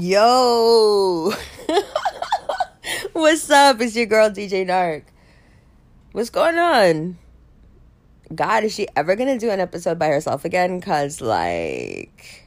[0.00, 1.34] Yo!
[3.12, 3.78] What's up?
[3.82, 5.02] It's your girl DJ Nark.
[6.12, 7.18] What's going on?
[8.34, 10.80] God, is she ever gonna do an episode by herself again?
[10.80, 12.46] Cause like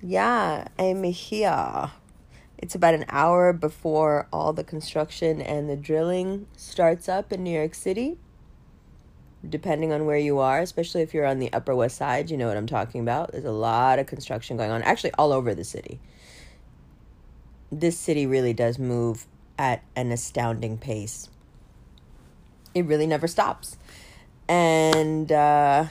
[0.00, 1.90] yeah, I'm here.
[2.56, 7.50] It's about an hour before all the construction and the drilling starts up in New
[7.50, 8.16] York City.
[9.48, 12.48] Depending on where you are, especially if you're on the Upper West Side, you know
[12.48, 13.32] what I'm talking about.
[13.32, 16.00] There's a lot of construction going on, actually, all over the city.
[17.70, 19.26] This city really does move
[19.58, 21.28] at an astounding pace.
[22.74, 23.76] It really never stops.
[24.48, 25.86] And uh,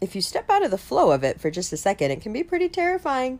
[0.00, 2.32] if you step out of the flow of it for just a second, it can
[2.32, 3.38] be pretty terrifying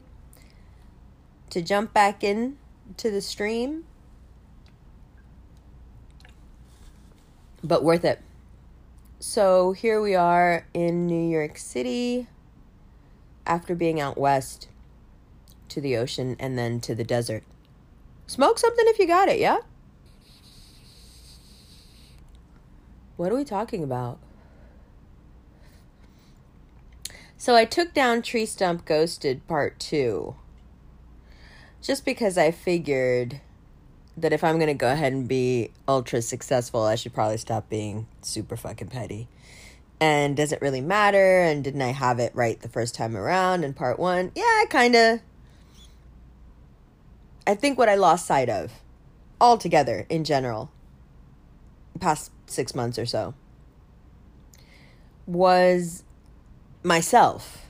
[1.51, 2.57] to jump back in
[2.97, 3.85] to the stream.
[7.63, 8.21] But worth it.
[9.23, 12.27] So here we are in New York City
[13.47, 14.69] after being out west
[15.69, 17.45] to the ocean and then to the desert.
[18.27, 19.59] Smoke something if you got it, yeah?
[23.19, 24.19] What are we talking about?
[27.37, 30.35] So I took down Tree Stump Ghosted Part 2
[31.83, 33.43] just because I figured
[34.21, 37.69] that if I'm going to go ahead and be ultra successful, I should probably stop
[37.69, 39.29] being super fucking petty.
[40.01, 41.43] And does it really matter?
[41.43, 44.33] And didn't I have it right the first time around in part one?
[44.35, 45.21] Yeah, kind of.
[47.47, 48.73] I think what I lost sight of
[49.41, 50.71] altogether in general,
[51.99, 53.35] past six months or so,
[55.27, 56.05] was
[56.83, 57.67] myself.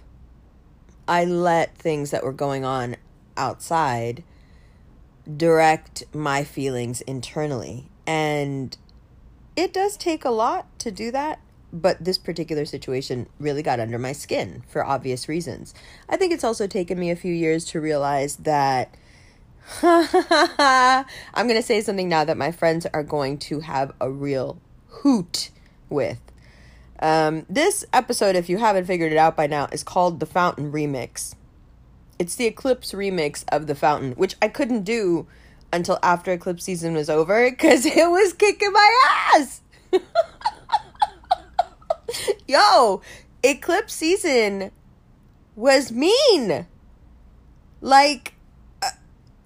[1.08, 2.96] I let things that were going on
[3.36, 4.22] outside
[5.36, 7.88] direct my feelings internally.
[8.06, 8.76] And
[9.56, 11.40] it does take a lot to do that,
[11.72, 15.74] but this particular situation really got under my skin for obvious reasons.
[16.08, 18.94] I think it's also taken me a few years to realize that
[19.82, 24.60] I'm going to say something now that my friends are going to have a real
[24.88, 25.50] hoot
[25.88, 26.20] with.
[26.98, 30.70] Um, this episode, if you haven't figured it out by now, is called The Fountain
[30.72, 31.34] Remix.
[32.20, 35.26] It's the Eclipse remix of The Fountain, which I couldn't do
[35.72, 39.62] until after Eclipse season was over because it was kicking my ass.
[42.46, 43.00] Yo,
[43.42, 44.70] Eclipse season
[45.56, 46.66] was mean.
[47.80, 48.34] Like,
[48.82, 48.90] uh,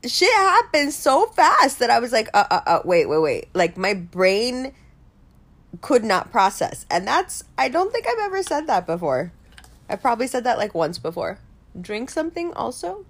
[0.05, 3.49] shit happened so fast that I was like, uh, uh, uh, wait, wait, wait.
[3.55, 4.73] Like, my brain
[5.81, 6.87] could not process.
[6.91, 9.31] And that's, I don't think I've ever said that before.
[9.89, 11.39] I've probably said that like once before.
[11.81, 13.05] Drink something also?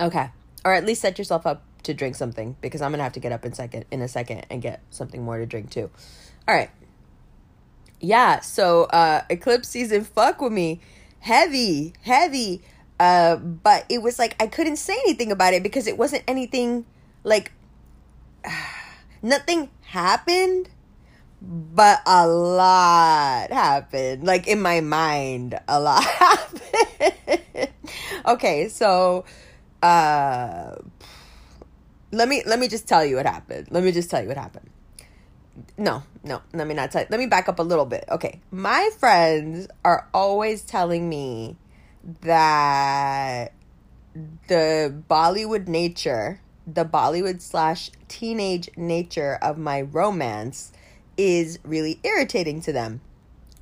[0.00, 0.30] Okay.
[0.64, 3.20] Or at least set yourself up to drink something because I'm going to have to
[3.20, 5.90] get up in second in a second and get something more to drink too.
[6.48, 6.70] All right.
[8.00, 10.80] Yeah, so uh eclipse season fuck with me.
[11.20, 12.62] Heavy, heavy.
[12.98, 16.86] Uh but it was like I couldn't say anything about it because it wasn't anything
[17.24, 17.52] like
[19.22, 20.70] nothing happened
[21.40, 24.24] but a lot happened.
[24.24, 27.68] Like in my mind a lot happened.
[28.26, 29.24] Okay so
[29.82, 30.76] uh
[32.12, 33.68] let me let me just tell you what happened.
[33.70, 34.68] Let me just tell you what happened.
[35.78, 38.04] No no let me not tell let me back up a little bit.
[38.10, 41.56] Okay my friends are always telling me
[42.22, 43.52] that
[44.48, 50.72] the bollywood nature the bollywood slash teenage nature of my romance
[51.20, 53.02] is really irritating to them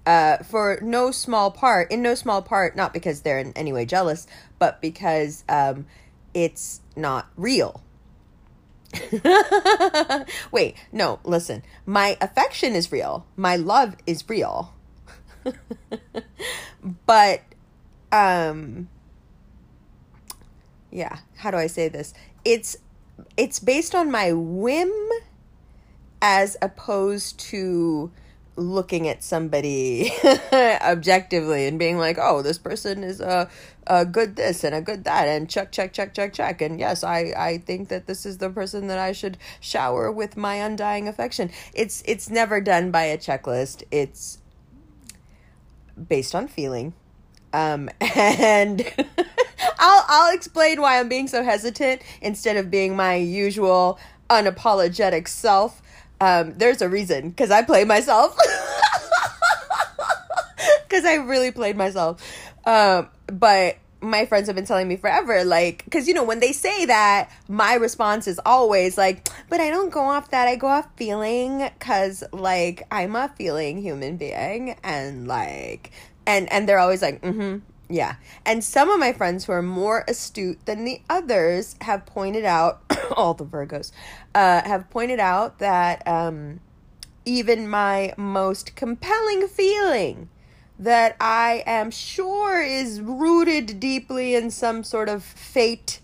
[0.07, 3.85] uh, for no small part, in no small part, not because they're in any way
[3.85, 4.29] jealous,
[4.61, 5.87] but because um,
[6.33, 7.83] it's not real.
[10.53, 11.65] Wait, no, listen.
[11.85, 13.27] My affection is real.
[13.37, 14.73] My love is real.
[17.07, 17.43] but,
[18.13, 18.89] um,
[20.93, 22.15] yeah, how do I say this?
[22.45, 22.77] It's,
[23.37, 24.93] it's based on my whim
[26.21, 28.11] as opposed to
[28.59, 30.11] looking at somebody
[30.53, 33.49] objectively and being like, oh, this person is a,
[33.87, 36.61] a good this and a good that, and check, check, check, check, check.
[36.61, 40.37] And yes, I, I think that this is the person that I should shower with
[40.37, 41.51] my undying affection.
[41.73, 43.85] It's it's never done by a checklist.
[43.91, 44.39] It's
[46.09, 46.95] based on feeling.
[47.53, 48.83] Um, and
[49.79, 53.99] I'll I'll explain why I'm being so hesitant instead of being my usual
[54.29, 55.81] unapologetic self
[56.21, 58.37] um, there's a reason because I play myself.
[60.89, 62.23] Because I really played myself.
[62.65, 66.53] Um, but my friends have been telling me forever, like, because you know, when they
[66.53, 70.49] say that, my response is always like, but I don't go off that.
[70.49, 74.79] I go off feeling because, like, I'm a feeling human being.
[74.83, 75.91] And, like,
[76.27, 78.17] and, and they're always like, mm hmm, Yeah.
[78.45, 82.83] And some of my friends who are more astute than the others have pointed out,
[83.17, 83.93] all the Virgos,
[84.35, 86.61] uh, have pointed out that um,
[87.25, 90.29] even my most compelling feeling
[90.79, 96.01] that I am sure is rooted deeply in some sort of fate,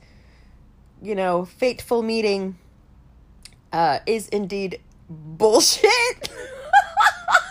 [1.01, 2.59] you know, fateful meeting,
[3.73, 6.31] uh, is indeed bullshit.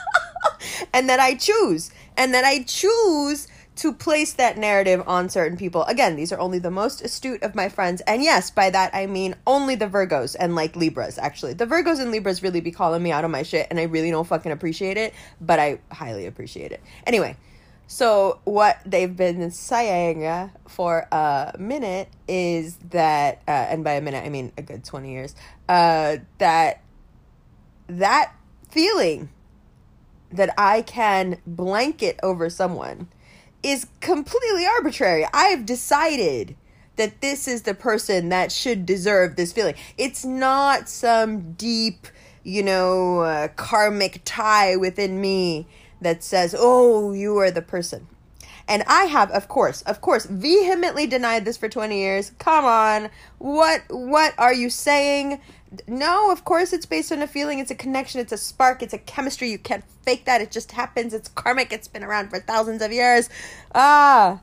[0.93, 1.91] and that I choose.
[2.17, 5.83] And that I choose to place that narrative on certain people.
[5.85, 8.01] Again, these are only the most astute of my friends.
[8.01, 11.53] And yes, by that I mean only the Virgos and like Libras, actually.
[11.53, 14.11] The Virgos and Libras really be calling me out on my shit, and I really
[14.11, 16.81] don't fucking appreciate it, but I highly appreciate it.
[17.07, 17.35] Anyway,
[17.87, 24.23] so what they've been saying for a minute is that, uh, and by a minute
[24.23, 25.35] I mean a good 20 years,
[25.67, 26.81] uh, that
[27.87, 28.33] that
[28.69, 29.29] feeling
[30.31, 33.07] that I can blanket over someone
[33.63, 35.25] is completely arbitrary.
[35.33, 36.55] I've decided
[36.95, 39.75] that this is the person that should deserve this feeling.
[39.97, 42.07] It's not some deep,
[42.43, 45.67] you know, uh, karmic tie within me
[46.01, 48.07] that says, oh, you are the person.
[48.67, 52.31] And I have, of course, of course, vehemently denied this for 20 years.
[52.39, 53.09] Come on.
[53.37, 55.41] What what are you saying?
[55.87, 58.93] No, of course it's based on a feeling, it's a connection, it's a spark, it's
[58.93, 59.49] a chemistry.
[59.49, 60.41] You can't fake that.
[60.41, 61.13] It just happens.
[61.13, 61.71] It's karmic.
[61.71, 63.29] It's been around for thousands of years.
[63.73, 64.41] Ah.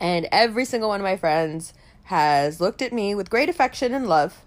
[0.00, 1.72] And every single one of my friends
[2.04, 4.42] has looked at me with great affection and love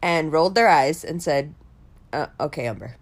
[0.00, 1.54] and rolled their eyes and said,
[2.12, 2.96] uh, "Okay, Umber."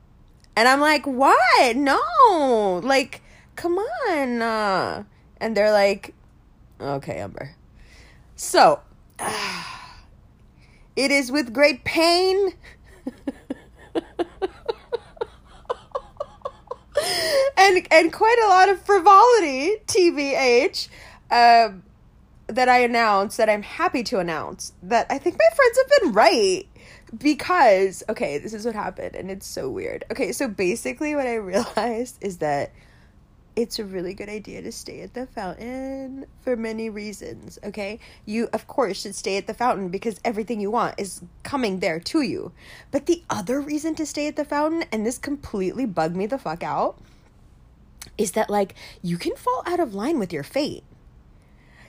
[0.56, 1.76] And I'm like, "What?
[1.76, 2.80] No.
[2.82, 3.22] Like
[3.58, 4.40] come on.
[4.40, 5.04] Uh,
[5.40, 6.14] and they're like,
[6.80, 7.56] okay, Umber.
[8.36, 8.80] So,
[9.18, 9.77] uh,
[10.98, 12.54] it is with great pain.
[17.56, 20.88] and and quite a lot of frivolity, TBH,
[21.30, 21.84] um,
[22.48, 26.12] that I announce that I'm happy to announce that I think my friends have been
[26.12, 26.66] right
[27.16, 30.04] because okay, this is what happened, and it's so weird.
[30.10, 32.72] Okay, so basically, what I realized is that
[33.58, 37.98] it's a really good idea to stay at the fountain for many reasons, okay?
[38.24, 41.98] You, of course, should stay at the fountain because everything you want is coming there
[41.98, 42.52] to you.
[42.92, 46.38] But the other reason to stay at the fountain, and this completely bugged me the
[46.38, 46.98] fuck out,
[48.16, 50.84] is that, like, you can fall out of line with your fate.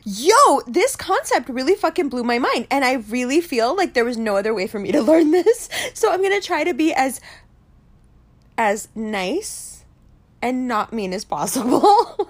[0.04, 2.66] Yo, this concept really fucking blew my mind.
[2.72, 5.70] And I really feel like there was no other way for me to learn this.
[5.94, 7.22] So I'm going to try to be as
[8.58, 9.69] as nice
[10.42, 12.16] and not mean as possible.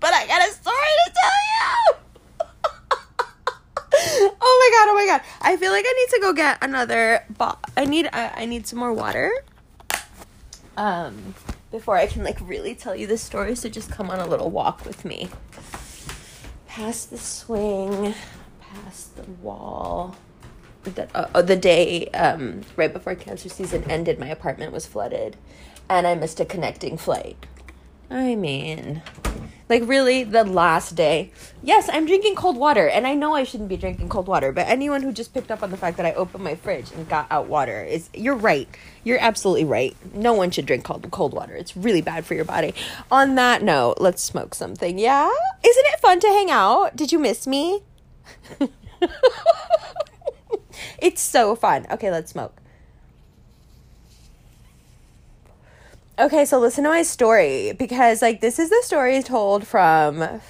[0.00, 0.76] but I got a story
[1.06, 1.96] to tell you.
[4.40, 4.88] oh my god!
[4.90, 5.20] Oh my god!
[5.40, 7.24] I feel like I need to go get another.
[7.30, 8.06] Bo- I need.
[8.06, 9.32] Uh, I need some more water.
[10.76, 11.34] Um,
[11.70, 14.50] before I can like really tell you this story, so just come on a little
[14.50, 15.28] walk with me.
[16.66, 18.14] Past the swing,
[18.60, 20.16] past the wall.
[20.84, 25.36] The, uh, the day um, right before cancer season ended, my apartment was flooded
[25.88, 27.46] and I missed a connecting flight.
[28.10, 29.02] I mean,
[29.68, 31.32] like really the last day.
[31.62, 34.68] Yes, I'm drinking cold water, and I know I shouldn't be drinking cold water, but
[34.68, 37.26] anyone who just picked up on the fact that I opened my fridge and got
[37.30, 38.68] out water is you're right.
[39.02, 39.96] You're absolutely right.
[40.14, 41.54] No one should drink cold cold water.
[41.54, 42.74] It's really bad for your body.
[43.10, 44.98] On that note, let's smoke something.
[44.98, 45.28] Yeah?
[45.64, 46.94] Isn't it fun to hang out?
[46.94, 47.82] Did you miss me?
[50.98, 51.86] it's so fun.
[51.90, 52.60] Okay, let's smoke.
[56.18, 60.40] Okay, so listen to my story because like this is the story told from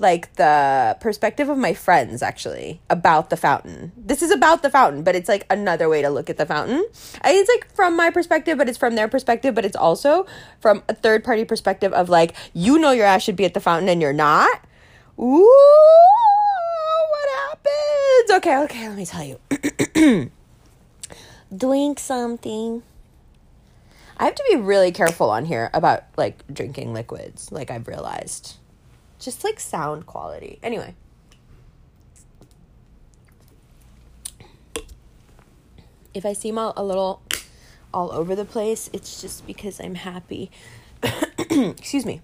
[0.00, 3.92] like the perspective of my friends actually about the fountain.
[3.96, 6.84] This is about the fountain, but it's like another way to look at the fountain.
[7.22, 10.26] I it's like from my perspective, but it's from their perspective, but it's also
[10.58, 13.60] from a third party perspective of like you know your ass should be at the
[13.60, 14.64] fountain and you're not.
[15.16, 15.48] Ooh,
[17.10, 18.30] what happens?
[18.32, 20.30] Okay, okay, let me tell you.
[21.56, 22.82] Doing something
[24.18, 28.56] I have to be really careful on here about like drinking liquids, like I've realized.
[29.18, 30.58] Just like sound quality.
[30.62, 30.94] Anyway.
[36.14, 37.22] If I seem a little
[37.94, 40.50] all over the place, it's just because I'm happy.
[41.38, 42.20] Excuse me.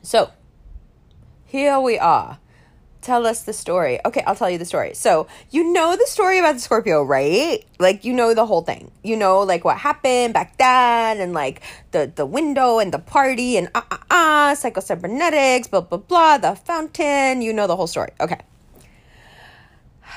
[0.00, 0.30] So,
[1.44, 2.38] here we are
[3.06, 3.98] tell us the story.
[4.04, 4.92] Okay, I'll tell you the story.
[4.94, 7.64] So, you know the story about the Scorpio, right?
[7.78, 8.90] Like you know the whole thing.
[9.02, 13.56] You know like what happened back then and like the the window and the party
[13.56, 17.66] and ah uh, ah uh, ah uh, psychocybernetics, blah blah blah, the fountain, you know
[17.66, 18.10] the whole story.
[18.20, 18.40] Okay.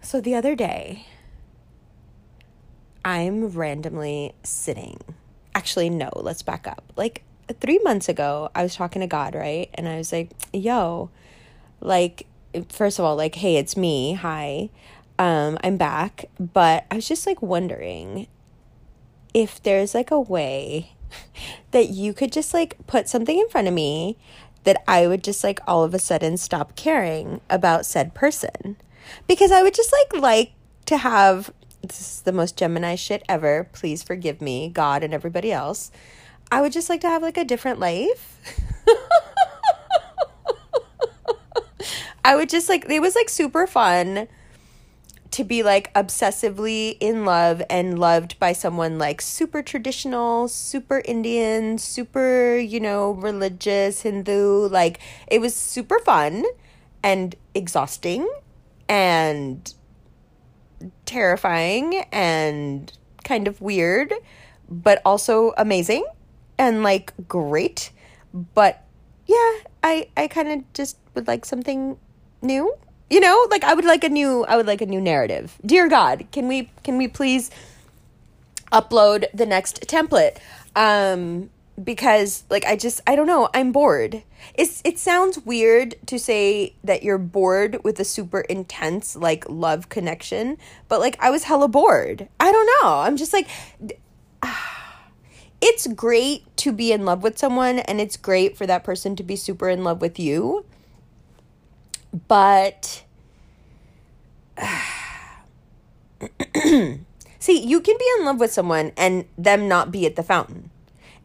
[0.00, 1.04] So the other day
[3.04, 5.00] I'm randomly sitting.
[5.54, 6.92] Actually, no, let's back up.
[6.96, 7.24] Like
[7.60, 9.70] three months ago, I was talking to God, right?
[9.74, 11.10] And I was like, yo,
[11.80, 12.26] like,
[12.70, 14.14] first of all, like, hey, it's me.
[14.14, 14.70] Hi.
[15.18, 16.26] Um, I'm back.
[16.38, 18.26] But I was just like wondering
[19.34, 20.92] if there's like a way
[21.70, 24.16] that you could just like put something in front of me
[24.64, 28.76] that I would just like all of a sudden stop caring about said person.
[29.26, 30.52] Because I would just like like
[30.86, 31.52] to have
[31.82, 33.68] this is the most Gemini shit ever.
[33.72, 35.90] Please forgive me, God and everybody else.
[36.50, 38.40] I would just like to have like a different life.
[42.28, 44.28] I would just like it was like super fun
[45.30, 51.78] to be like obsessively in love and loved by someone like super traditional, super Indian,
[51.78, 54.68] super, you know, religious, Hindu.
[54.68, 56.44] Like it was super fun
[57.02, 58.28] and exhausting
[58.90, 59.72] and
[61.06, 62.92] terrifying and
[63.24, 64.12] kind of weird,
[64.68, 66.04] but also amazing
[66.58, 67.90] and like great.
[68.34, 68.84] But
[69.24, 71.96] yeah, I I kind of just would like something
[72.42, 72.74] new
[73.10, 75.56] you know, like I would like a new I would like a new narrative.
[75.64, 77.50] Dear God, can we can we please
[78.72, 80.38] upload the next template?
[80.76, 81.50] Um
[81.82, 84.22] because like I just I don't know, I'm bored.
[84.54, 89.88] It's it sounds weird to say that you're bored with a super intense like love
[89.88, 92.28] connection, but like I was hella bored.
[92.38, 92.98] I don't know.
[92.98, 93.48] I'm just like
[95.62, 99.22] it's great to be in love with someone and it's great for that person to
[99.22, 100.66] be super in love with you
[102.12, 103.04] but
[107.38, 110.70] see, you can be in love with someone and them not be at the fountain.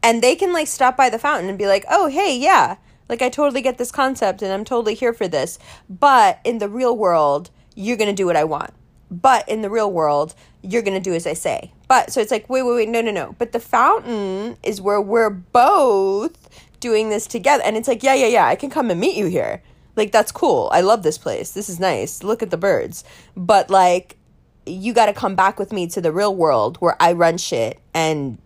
[0.02, 2.76] And they can like stop by the fountain and be like, "Oh, hey, yeah.
[3.08, 5.60] Like I totally get this concept and I'm totally here for this."
[5.90, 8.72] But in the real world, you're going to do what I want.
[9.10, 11.72] But in the real world, you're going to do as I say.
[11.88, 12.90] But so it's like, "Wait, wait, wait.
[12.90, 13.36] No, no, no.
[13.40, 16.50] But the fountain is where we're both
[16.82, 18.48] doing this together." And it's like, "Yeah, yeah, yeah.
[18.48, 19.62] I can come and meet you here."
[19.96, 20.70] Like that's cool.
[20.72, 21.52] I love this place.
[21.52, 22.24] This is nice.
[22.24, 23.04] Look at the birds.
[23.36, 24.18] But like
[24.66, 27.80] you got to come back with me to the real world where I run shit
[27.94, 28.38] and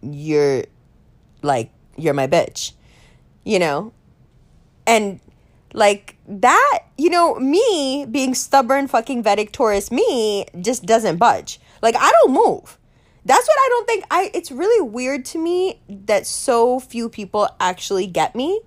[0.00, 0.64] you're
[1.42, 2.72] like you're my bitch.
[3.44, 3.92] You know?
[4.86, 5.20] And
[5.72, 11.60] like that, you know, me being stubborn fucking Vedic Taurus me just doesn't budge.
[11.82, 12.78] Like I don't move.
[13.24, 17.48] That's what I don't think I it's really weird to me that so few people
[17.60, 18.60] actually get me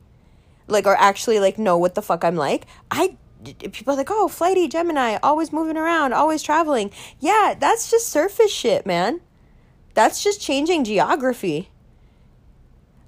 [0.72, 2.66] like or actually like know what the fuck I'm like.
[2.92, 3.18] I
[3.72, 8.52] people are like, "Oh, flighty Gemini, always moving around, always traveling." Yeah, that's just surface
[8.52, 9.22] shit, man.
[9.94, 11.70] That's just changing geography.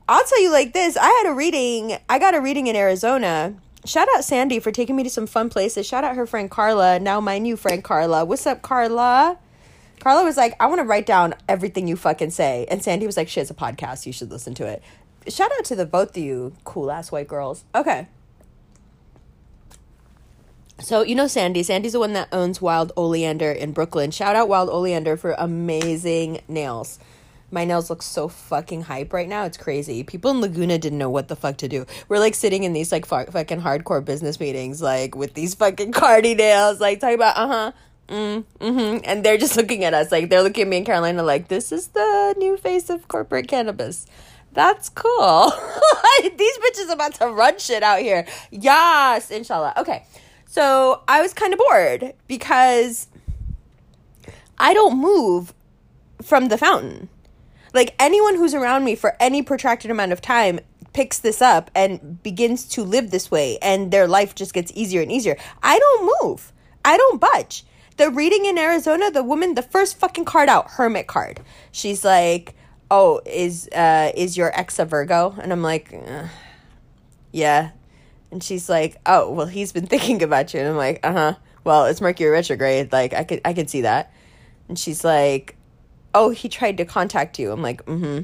[0.07, 3.55] I'll tell you like this, I had a reading, I got a reading in Arizona.
[3.85, 5.87] Shout out Sandy for taking me to some fun places.
[5.87, 8.25] Shout out her friend Carla, now my new friend Carla.
[8.25, 9.37] What's up, Carla?
[10.01, 12.65] Carla was like, I want to write down everything you fucking say.
[12.69, 14.05] And Sandy was like, she has a podcast.
[14.05, 14.83] You should listen to it
[15.27, 17.63] shout out to the both of you cool ass white girls.
[17.73, 18.07] Okay.
[20.79, 21.61] So you know Sandy.
[21.61, 24.09] Sandy's the one that owns Wild Oleander in Brooklyn.
[24.11, 26.97] Shout out Wild Oleander for amazing nails.
[27.51, 29.43] My nails look so fucking hype right now.
[29.43, 30.03] It's crazy.
[30.03, 31.85] People in Laguna didn't know what the fuck to do.
[32.07, 36.33] We're like sitting in these like fucking hardcore business meetings, like with these fucking cardi
[36.33, 37.71] nails, like talking about uh huh,
[38.07, 38.99] mm, mm-hmm.
[39.03, 41.73] And they're just looking at us like they're looking at me and Carolina like this
[41.73, 44.07] is the new face of corporate cannabis.
[44.53, 45.51] That's cool.
[46.21, 48.27] These bitches about to run shit out here.
[48.51, 49.73] Yes, inshallah.
[49.77, 50.05] Okay.
[50.45, 53.07] So I was kind of bored because
[54.57, 55.53] I don't move
[56.21, 57.09] from the fountain.
[57.73, 60.59] Like anyone who's around me for any protracted amount of time
[60.93, 65.01] picks this up and begins to live this way and their life just gets easier
[65.01, 65.37] and easier.
[65.63, 66.51] I don't move.
[66.83, 67.63] I don't budge.
[67.97, 71.39] The reading in Arizona, the woman, the first fucking card out, hermit card.
[71.71, 72.55] She's like,
[72.91, 75.35] oh, is uh is your ex a Virgo?
[75.41, 76.27] And I'm like, uh,
[77.31, 77.71] yeah.
[78.29, 80.59] And she's like, oh, well, he's been thinking about you.
[80.59, 81.35] And I'm like, uh huh.
[81.63, 82.91] Well, it's Mercury retrograde.
[82.91, 84.13] Like, I could I could see that.
[84.67, 85.55] And she's like,
[86.13, 87.51] oh, he tried to contact you.
[87.51, 88.19] I'm like, mm hmm.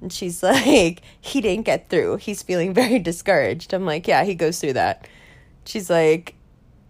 [0.00, 2.16] And she's like, he didn't get through.
[2.16, 3.72] He's feeling very discouraged.
[3.72, 5.08] I'm like, yeah, he goes through that.
[5.64, 6.34] She's like,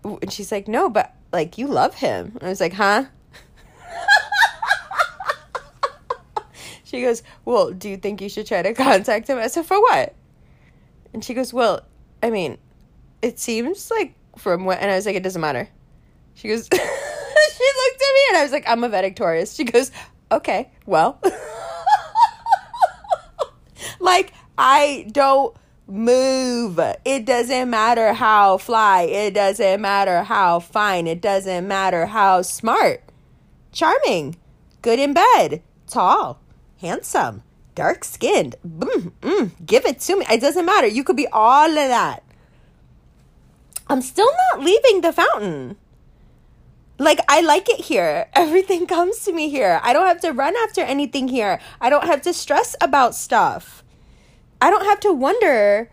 [0.03, 2.33] and she's like, no, but like, you love him.
[2.35, 3.07] And I was like, huh?
[6.95, 9.39] She goes, Well, do you think you should try to contact him?
[9.39, 10.15] I said, For what?
[11.13, 11.81] And she goes, Well,
[12.23, 12.57] I mean,
[13.21, 15.69] it seems like from what, and I was like, It doesn't matter.
[16.35, 19.91] She goes, She looked at me and I was like, I'm a Vedic She goes,
[20.31, 21.21] Okay, well.
[23.99, 25.57] like, I don't
[25.89, 26.79] move.
[27.05, 29.03] It doesn't matter how fly.
[29.03, 31.09] It doesn't matter how fine.
[31.09, 33.03] It doesn't matter how smart.
[33.73, 34.37] Charming.
[34.81, 35.61] Good in bed.
[35.89, 36.39] Tall
[36.85, 37.43] handsome,
[37.75, 38.57] dark skinned.
[38.67, 40.27] Mm, mm, give it to me.
[40.31, 40.87] It doesn't matter.
[40.87, 42.23] You could be all of that.
[43.89, 45.77] I'm still not leaving the fountain.
[46.99, 48.29] Like, I like it here.
[48.35, 49.81] Everything comes to me here.
[49.83, 51.59] I don't have to run after anything here.
[51.81, 53.83] I don't have to stress about stuff.
[54.61, 55.91] I don't have to wonder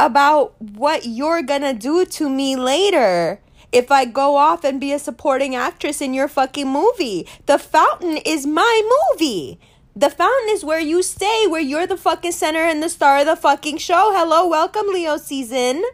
[0.00, 3.40] about what you're gonna do to me later
[3.72, 7.26] if I go off and be a supporting actress in your fucking movie.
[7.46, 9.58] The fountain is my movie.
[9.94, 13.26] The fountain is where you stay, where you're the fucking center and the star of
[13.26, 14.10] the fucking show.
[14.14, 15.84] Hello, welcome, Leo season.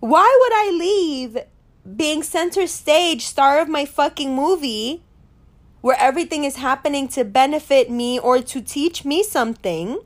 [0.00, 1.38] Why would I leave
[1.96, 5.02] being center stage, star of my fucking movie,
[5.82, 9.98] where everything is happening to benefit me or to teach me something?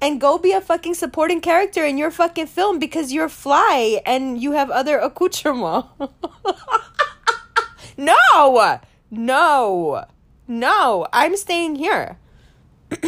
[0.00, 4.40] and go be a fucking supporting character in your fucking film because you're fly and
[4.42, 5.88] you have other accoutrements.
[7.96, 8.78] no,
[9.10, 10.04] no,
[10.48, 11.06] no.
[11.12, 12.18] I'm staying here.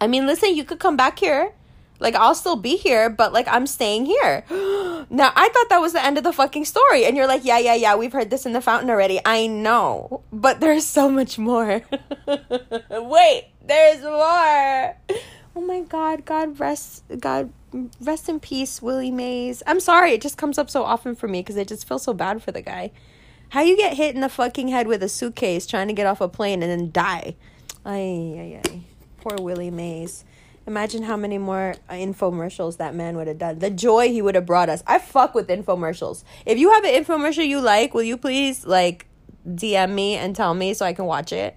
[0.00, 1.52] I mean, listen, you could come back here.
[2.00, 4.44] Like, I'll still be here, but like, I'm staying here.
[4.50, 7.04] now, I thought that was the end of the fucking story.
[7.04, 9.20] And you're like, yeah, yeah, yeah, we've heard this in the fountain already.
[9.24, 11.82] I know, but there's so much more.
[12.90, 14.96] Wait, there's more
[15.58, 17.52] oh my god, God rest, God
[18.00, 19.60] rest in peace, Willie Mays.
[19.66, 22.14] I'm sorry, it just comes up so often for me because I just feel so
[22.14, 22.92] bad for the guy.
[23.50, 26.20] How you get hit in the fucking head with a suitcase trying to get off
[26.20, 27.34] a plane and then die?
[27.84, 28.80] Ay, ay, ay.
[29.20, 30.24] Poor Willie Mays.
[30.66, 33.58] Imagine how many more uh, infomercials that man would have done.
[33.58, 34.82] The joy he would have brought us.
[34.86, 36.24] I fuck with infomercials.
[36.44, 39.06] If you have an infomercial you like, will you please like
[39.48, 41.56] DM me and tell me so I can watch it?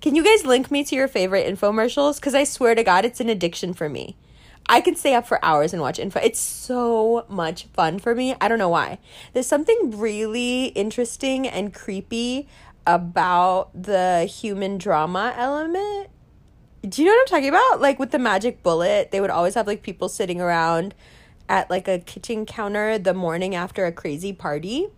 [0.00, 2.20] Can you guys link me to your favorite infomercials?
[2.20, 4.16] Because I swear to God, it's an addiction for me.
[4.66, 6.20] I can stay up for hours and watch info.
[6.20, 8.34] It's so much fun for me.
[8.40, 8.98] I don't know why.
[9.32, 12.48] There's something really interesting and creepy
[12.86, 16.08] about the human drama element.
[16.86, 17.80] Do you know what I'm talking about?
[17.80, 20.94] Like with the magic bullet, they would always have like people sitting around
[21.48, 24.88] at like a kitchen counter the morning after a crazy party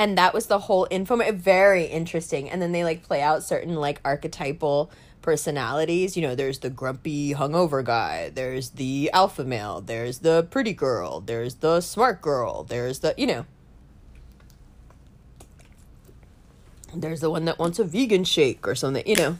[0.00, 3.74] and that was the whole info very interesting and then they like play out certain
[3.74, 4.90] like archetypal
[5.22, 10.72] personalities you know there's the grumpy hungover guy there's the alpha male there's the pretty
[10.72, 13.44] girl there's the smart girl there's the you know
[16.94, 19.36] there's the one that wants a vegan shake or something you know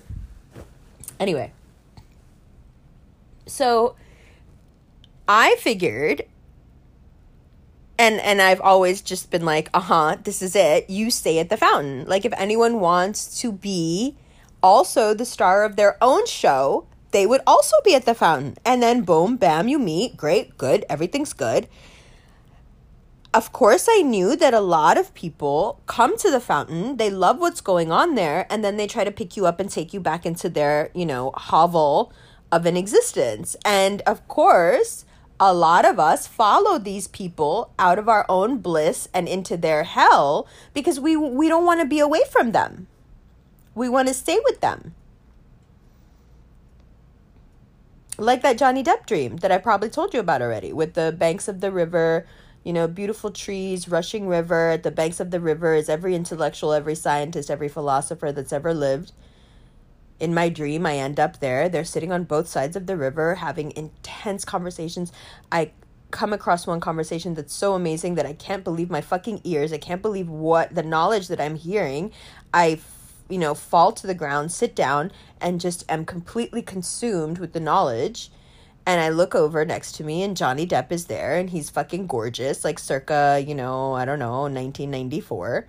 [1.18, 1.50] anyway
[3.46, 3.96] so
[5.26, 6.24] i figured
[8.00, 10.88] and and I've always just been like, "Uh-huh, this is it.
[10.88, 14.16] You stay at the fountain." Like if anyone wants to be
[14.62, 18.56] also the star of their own show, they would also be at the fountain.
[18.64, 20.16] And then boom, bam, you meet.
[20.16, 21.68] Great, good, everything's good.
[23.32, 27.38] Of course, I knew that a lot of people come to the fountain, they love
[27.38, 30.00] what's going on there, and then they try to pick you up and take you
[30.00, 32.12] back into their, you know, hovel
[32.50, 33.54] of an existence.
[33.64, 35.04] And of course,
[35.38, 39.84] a lot of us follow these people out of our own bliss and into their
[39.84, 42.88] hell because we we don't want to be away from them.
[43.74, 44.94] We want to stay with them.
[48.18, 51.48] Like that Johnny Depp dream that I probably told you about already with the banks
[51.48, 52.26] of the river,
[52.64, 54.70] you know, beautiful trees, rushing river.
[54.70, 58.74] At the banks of the river is every intellectual, every scientist, every philosopher that's ever
[58.74, 59.12] lived
[60.20, 61.68] in my dream, I end up there.
[61.68, 65.10] They're sitting on both sides of the river having intense conversations.
[65.50, 65.72] I
[66.10, 69.72] come across one conversation that's so amazing that I can't believe my fucking ears.
[69.72, 72.12] I can't believe what the knowledge that I'm hearing.
[72.52, 72.80] I,
[73.30, 77.60] you know, fall to the ground, sit down, and just am completely consumed with the
[77.60, 78.30] knowledge.
[78.86, 82.06] And I look over next to me, and Johnny Depp is there, and he's fucking
[82.06, 85.66] gorgeous, like circa, you know, I don't know, 1994.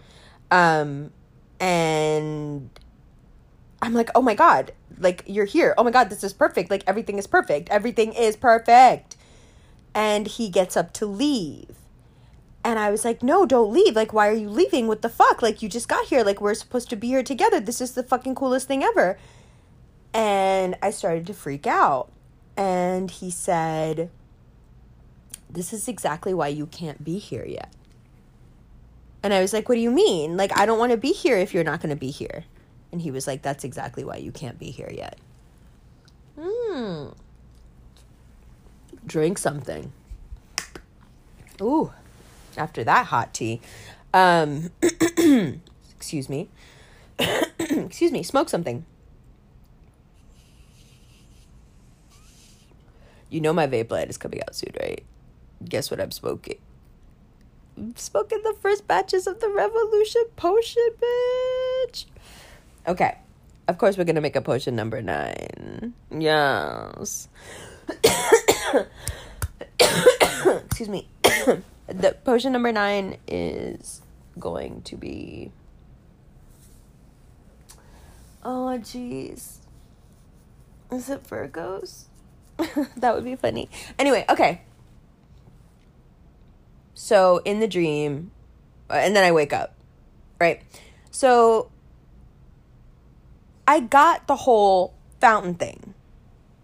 [0.50, 1.12] Um,
[1.60, 2.70] and
[3.82, 5.74] I'm like, oh my God, like you're here.
[5.78, 6.70] Oh my God, this is perfect.
[6.70, 7.70] Like everything is perfect.
[7.70, 9.16] Everything is perfect.
[9.94, 11.81] And he gets up to leave.
[12.64, 13.96] And I was like, no, don't leave.
[13.96, 14.88] Like, why are you leaving?
[14.88, 15.42] What the fuck?
[15.42, 16.24] Like, you just got here.
[16.24, 17.60] Like, we're supposed to be here together.
[17.60, 19.18] This is the fucking coolest thing ever.
[20.14, 22.12] And I started to freak out.
[22.56, 24.12] And he said,
[25.50, 27.74] this is exactly why you can't be here yet.
[29.24, 30.38] And I was like, what do you mean?
[30.38, 32.44] Like, I don't want to be here if you're not going to be here.
[32.92, 35.18] And he was like, That's exactly why you can't be here yet.
[36.40, 37.08] Hmm.
[39.06, 39.92] Drink something.
[41.62, 41.92] Ooh,
[42.58, 43.62] after that hot tea.
[44.14, 44.72] Um,
[45.96, 46.50] excuse me.
[47.60, 48.86] excuse me, smoke something.
[53.30, 55.04] You know my vape light is coming out soon, right?
[55.64, 56.58] Guess what I'm smoking?
[57.78, 62.06] I'm smoking the first batches of the Revolution Potion, bitch.
[62.88, 63.18] Okay.
[63.68, 65.94] of course, we're gonna make a potion number nine.
[66.12, 67.30] Yes.
[69.80, 71.08] Excuse me.
[71.94, 74.02] the potion number nine is
[74.40, 75.52] going to be.
[78.44, 79.58] Oh, jeez.
[80.92, 82.06] Is it Virgos?
[82.98, 83.70] that would be funny.
[83.98, 84.62] Anyway, okay.
[86.94, 88.32] So in the dream,
[88.90, 89.76] uh, and then I wake up,
[90.40, 90.62] right?
[91.12, 91.72] So
[93.68, 95.94] I got the whole fountain thing,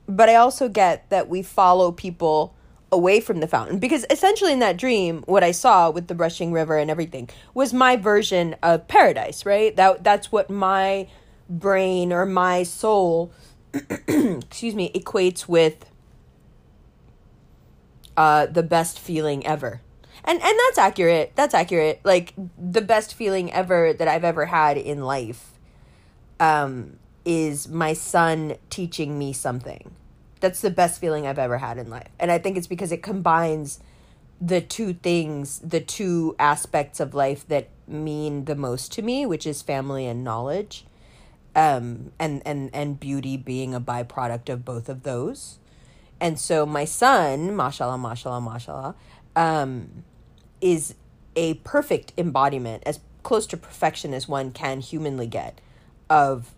[0.07, 2.53] but I also get that we follow people
[2.91, 3.79] away from the fountain.
[3.79, 7.73] Because essentially in that dream what i saw with the rushing river and everything was
[7.73, 9.75] my version of paradise right?
[9.75, 11.07] That that's what my
[11.49, 13.31] brain or my soul
[13.73, 15.85] excuse me equates with
[18.15, 19.81] uh the best feeling ever.
[20.23, 21.33] And and that's accurate.
[21.35, 22.01] That's accurate.
[22.03, 25.51] Like the best feeling ever that i've ever had in life
[26.39, 29.93] um is my son teaching me something
[30.39, 32.09] that's the best feeling I've ever had in life.
[32.19, 33.79] And I think it's because it combines
[34.39, 39.47] the two things, the two aspects of life that mean the most to me, which
[39.47, 40.85] is family and knowledge.
[41.55, 45.57] Um, and, and, and beauty being a byproduct of both of those.
[46.19, 48.95] And so my son, mashallah, mashallah, mashallah,
[49.35, 50.03] um,
[50.61, 50.93] is
[51.35, 55.59] a perfect embodiment, as close to perfection as one can humanly get,
[56.11, 56.53] of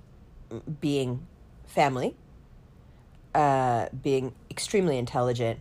[0.82, 1.26] being
[1.66, 2.16] family,
[3.36, 5.60] uh, being extremely intelligent,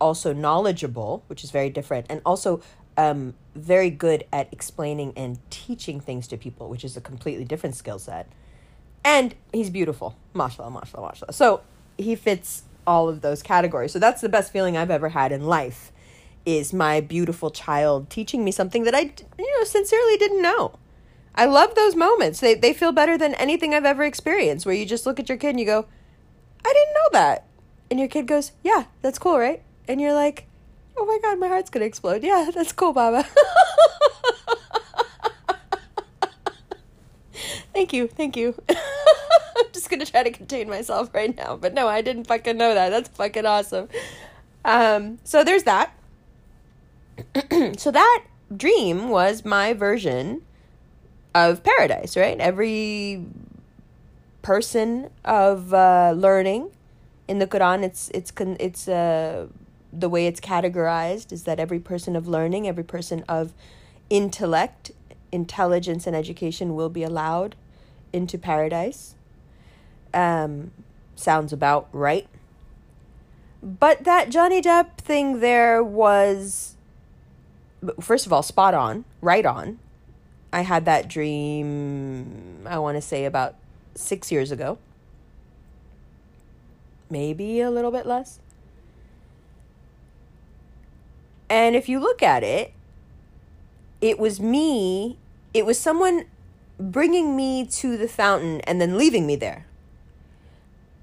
[0.00, 2.60] also knowledgeable, which is very different, and also
[2.96, 7.74] um, very good at explaining and teaching things to people, which is a completely different
[7.74, 8.28] skill set.
[9.04, 11.32] And he's beautiful, mashallah, mashallah, mashallah.
[11.32, 11.62] So
[11.96, 13.92] he fits all of those categories.
[13.92, 15.92] So that's the best feeling I've ever had in life
[16.44, 20.78] is my beautiful child teaching me something that I, you know, sincerely didn't know.
[21.34, 22.40] I love those moments.
[22.40, 25.36] They they feel better than anything I've ever experienced where you just look at your
[25.36, 25.86] kid and you go,
[26.64, 27.46] I didn't know that.
[27.90, 29.62] And your kid goes, Yeah, that's cool, right?
[29.88, 30.46] And you're like,
[30.96, 32.22] Oh my God, my heart's going to explode.
[32.26, 33.24] Yeah, that's cool, Baba.
[37.72, 38.08] thank you.
[38.08, 38.54] Thank you.
[38.68, 41.56] I'm just going to try to contain myself right now.
[41.56, 42.90] But no, I didn't fucking know that.
[42.90, 43.88] That's fucking awesome.
[44.64, 45.92] Um, so there's that.
[47.78, 50.42] so that dream was my version
[51.34, 52.38] of paradise, right?
[52.38, 53.24] Every
[54.46, 56.70] person of uh, learning
[57.26, 57.82] in the Quran.
[57.82, 59.48] It's it's it's uh,
[59.92, 63.52] the way it's categorized is that every person of learning, every person of
[64.08, 64.92] intellect,
[65.32, 67.56] intelligence, and education will be allowed
[68.12, 69.16] into paradise.
[70.14, 70.70] Um,
[71.16, 72.28] sounds about right.
[73.60, 76.76] But that Johnny Depp thing there was,
[78.00, 79.80] first of all, spot on, right on.
[80.52, 83.56] I had that dream, I want to say about
[83.98, 84.78] six years ago.
[87.08, 88.40] Maybe a little bit less.
[91.48, 92.72] And if you look at it,
[94.00, 95.16] it was me,
[95.54, 96.24] it was someone
[96.78, 99.66] bringing me to the fountain and then leaving me there.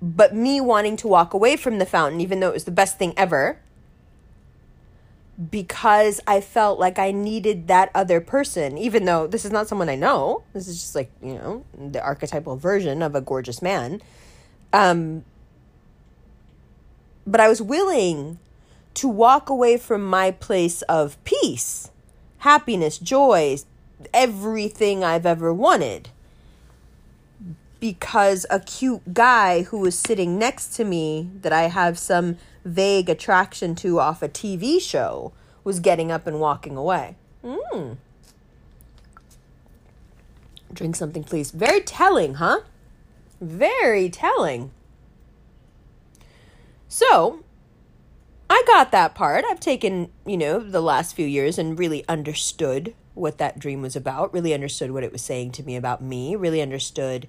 [0.02, 3.00] But me wanting to walk away from the fountain, even though it was the best
[3.00, 3.60] thing ever,
[5.50, 9.90] because I felt like I needed that other person, even though this is not someone
[9.90, 10.44] I know.
[10.54, 14.02] This is just like, you know, the archetypal version of a gorgeous man.
[14.72, 15.26] Um,
[17.26, 18.40] but I was willing
[18.96, 21.90] to walk away from my place of peace,
[22.40, 23.58] happiness, joy,
[24.14, 26.10] everything I've ever wanted.
[27.80, 33.10] Because a cute guy who was sitting next to me that I have some vague
[33.10, 37.16] attraction to off a TV show was getting up and walking away.
[37.44, 37.98] Mm.
[40.72, 41.52] Drink something, please.
[41.52, 42.62] Very telling, huh?
[43.42, 44.72] Very telling.
[46.88, 47.44] So,
[48.50, 49.46] I got that part.
[49.50, 53.96] I've taken, you know, the last few years and really understood what that dream was
[53.96, 57.28] about, really understood what it was saying to me about me, really understood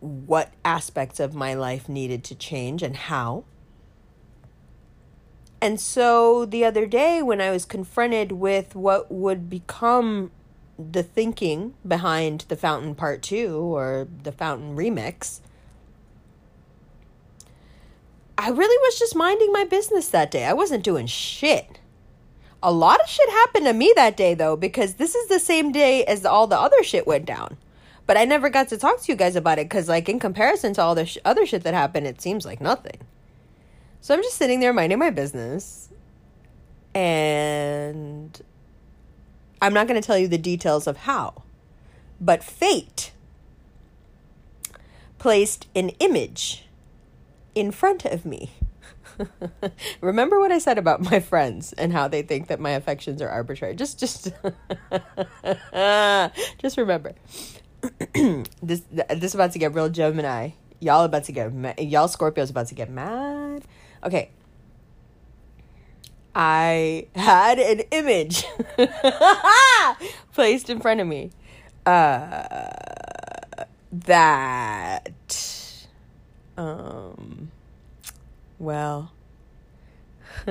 [0.00, 3.44] what aspects of my life needed to change and how.
[5.60, 10.32] And so the other day, when I was confronted with what would become
[10.76, 15.40] the thinking behind the Fountain Part 2 or the Fountain Remix,
[18.36, 20.44] I really was just minding my business that day.
[20.46, 21.78] I wasn't doing shit.
[22.62, 25.72] A lot of shit happened to me that day, though, because this is the same
[25.72, 27.56] day as all the other shit went down.
[28.06, 30.74] But I never got to talk to you guys about it because, like, in comparison
[30.74, 32.98] to all the sh- other shit that happened, it seems like nothing.
[34.00, 35.88] So I'm just sitting there minding my business.
[36.94, 38.40] And
[39.60, 41.42] I'm not going to tell you the details of how.
[42.20, 43.12] But fate
[45.18, 46.66] placed an image
[47.54, 48.50] in front of me.
[50.00, 53.28] remember what I said about my friends and how they think that my affections are
[53.28, 53.74] arbitrary.
[53.74, 54.32] Just just
[56.58, 57.14] just remember.
[58.62, 60.50] this this is about to get real Gemini.
[60.80, 63.64] Y'all about to get ma- y'all Scorpios about to get mad.
[64.04, 64.30] Okay.
[66.34, 68.44] I had an image
[70.32, 71.30] placed in front of me.
[71.84, 72.72] Uh
[73.92, 75.86] that
[76.56, 77.51] um
[78.62, 79.10] well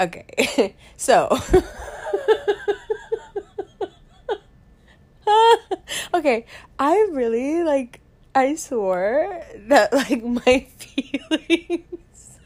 [0.00, 0.74] okay.
[0.96, 1.28] So
[6.14, 6.46] okay.
[6.78, 8.00] I really like
[8.32, 12.38] i swore that like my feelings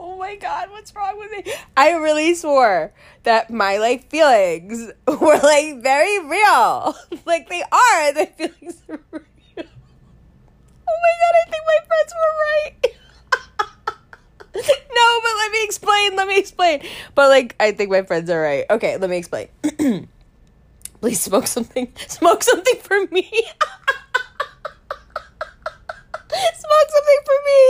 [0.00, 1.52] oh my god what's wrong with me?
[1.76, 2.92] I really swore
[3.22, 6.96] that my like feelings were like very real.
[7.24, 8.12] Like they are.
[8.12, 9.22] The feelings are real
[10.92, 12.76] Oh my god i think my friends were right.
[14.94, 16.82] No but let me explain let me explain.
[17.14, 18.64] But like i think my friends are right.
[18.70, 19.48] Okay let me explain.
[21.00, 23.24] Please smoke something smoke something for me.
[26.32, 27.60] Smoke something for me.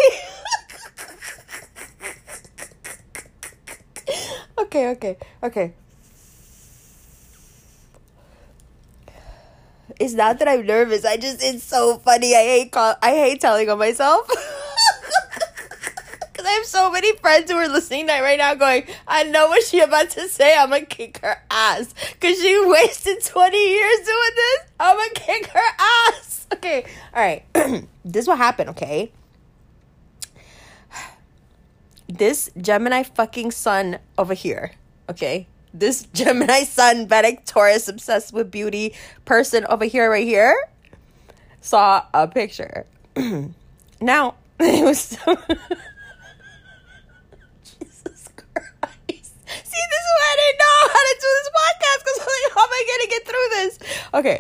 [4.59, 5.75] Okay, okay, okay.
[10.00, 11.05] It's not that I'm nervous.
[11.05, 12.35] I just it's so funny.
[12.35, 14.26] I hate call, I hate telling on myself.
[16.35, 19.48] Cuz I have so many friends who are listening to right now going, "I know
[19.48, 20.57] what she about to say.
[20.57, 24.59] I'm to kick her ass cuz she wasted 20 years doing this.
[24.81, 26.85] I'm to kick her ass." Okay.
[27.14, 27.44] All right.
[28.05, 29.11] this will happen, okay?
[32.18, 34.72] this Gemini fucking sun over here,
[35.09, 35.46] okay?
[35.75, 40.57] This Gemini sun, Vedic Taurus, obsessed with beauty person over here, right here,
[41.61, 42.87] saw a picture.
[44.01, 45.19] now, it was so.
[47.65, 49.33] Jesus Christ.
[49.49, 52.53] See, this is why I didn't know how to do this podcast because I'm like,
[52.55, 53.73] how am I going to get through this?
[54.15, 54.39] Okay,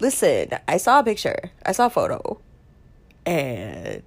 [0.00, 2.40] listen, I saw a picture, I saw a photo,
[3.24, 4.02] and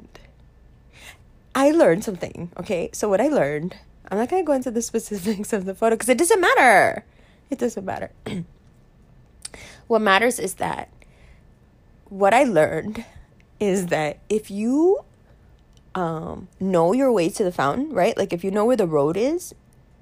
[1.55, 2.51] I learned something.
[2.57, 3.75] Okay, so what I learned,
[4.09, 7.05] I'm not gonna go into the specifics of the photo because it doesn't matter.
[7.49, 8.11] It doesn't matter.
[9.87, 10.89] what matters is that
[12.09, 13.05] what I learned
[13.59, 15.03] is that if you
[15.95, 18.17] um, know your way to the fountain, right?
[18.17, 19.53] Like if you know where the road is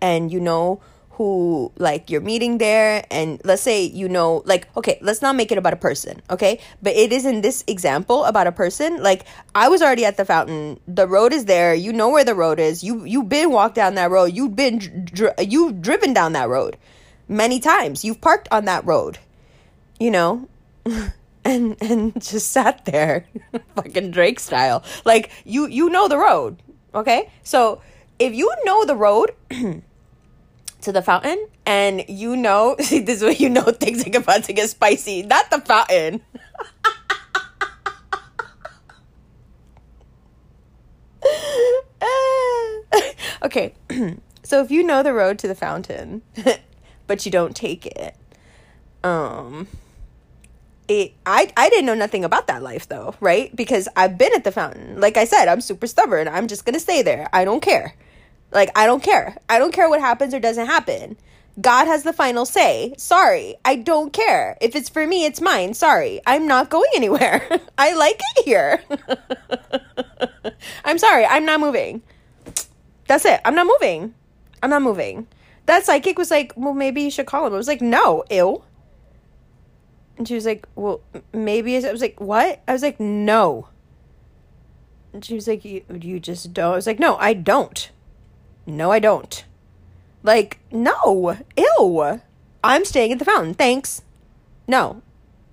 [0.01, 0.81] and you know
[1.17, 5.51] who like you're meeting there and let's say you know like okay let's not make
[5.51, 6.59] it about a person okay?
[6.81, 9.01] But it is in this example about a person.
[9.01, 9.25] Like
[9.55, 10.79] i was already at the fountain.
[10.87, 11.73] The road is there.
[11.73, 12.83] You know where the road is.
[12.83, 14.33] You you've been walked down that road.
[14.33, 15.07] You've been
[15.39, 16.77] you've driven down that road
[17.27, 18.05] many times.
[18.05, 19.19] You've parked on that road
[19.99, 20.47] you know?
[21.47, 23.25] And and just sat there
[23.75, 24.83] fucking drake style.
[25.05, 26.61] Like you you know the road
[26.93, 27.31] okay?
[27.43, 27.81] So
[28.19, 29.31] if you know the road
[30.81, 34.43] to the fountain and you know see this is where you know things are about
[34.43, 36.21] to get spicy not the fountain
[43.43, 43.73] okay
[44.43, 46.21] so if you know the road to the fountain
[47.07, 48.15] but you don't take it
[49.03, 49.67] um
[50.87, 53.53] it I I didn't know nothing about that life though, right?
[53.55, 54.99] Because I've been at the fountain.
[54.99, 56.27] Like I said, I'm super stubborn.
[56.27, 57.27] I'm just to stay there.
[57.33, 57.95] I don't care.
[58.51, 59.37] Like, I don't care.
[59.49, 61.17] I don't care what happens or doesn't happen.
[61.59, 62.93] God has the final say.
[62.97, 64.57] Sorry, I don't care.
[64.61, 65.73] If it's for me, it's mine.
[65.73, 67.47] Sorry, I'm not going anywhere.
[67.77, 68.83] I like it here.
[70.85, 72.03] I'm sorry, I'm not moving.
[73.07, 73.41] That's it.
[73.43, 74.13] I'm not moving.
[74.61, 75.27] I'm not moving.
[75.65, 77.53] That psychic was like, well, maybe you should call him.
[77.53, 78.63] I was like, no, ew.
[80.17, 81.01] And she was like, well,
[81.33, 81.75] maybe.
[81.75, 82.61] I was like, what?
[82.67, 83.67] I was like, no.
[85.11, 86.73] And she was like, you, you just don't.
[86.73, 87.89] I was like, no, I don't.
[88.67, 89.45] No, I don't.
[90.23, 91.37] Like, no.
[91.55, 92.21] Ew.
[92.63, 93.53] I'm staying at the fountain.
[93.53, 94.01] Thanks.
[94.67, 95.01] No.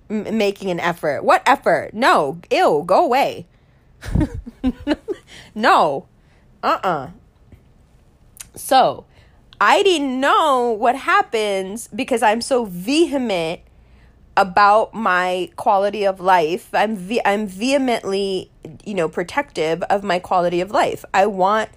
[0.09, 1.23] M- making an effort.
[1.23, 1.93] What effort?
[1.93, 2.39] No.
[2.51, 2.83] Ew.
[2.85, 3.47] Go away.
[5.55, 6.07] no.
[6.61, 6.89] Uh uh-uh.
[6.89, 7.09] uh
[8.53, 9.05] So,
[9.61, 13.61] I didn't know what happens because I'm so vehement
[14.35, 16.67] about my quality of life.
[16.73, 18.51] I'm ve- I'm vehemently,
[18.83, 21.05] you know, protective of my quality of life.
[21.13, 21.69] I want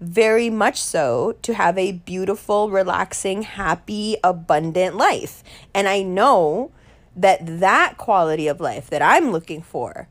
[0.00, 5.42] very much so to have a beautiful, relaxing, happy, abundant life.
[5.74, 6.72] And I know
[7.16, 10.08] that that quality of life that I'm looking for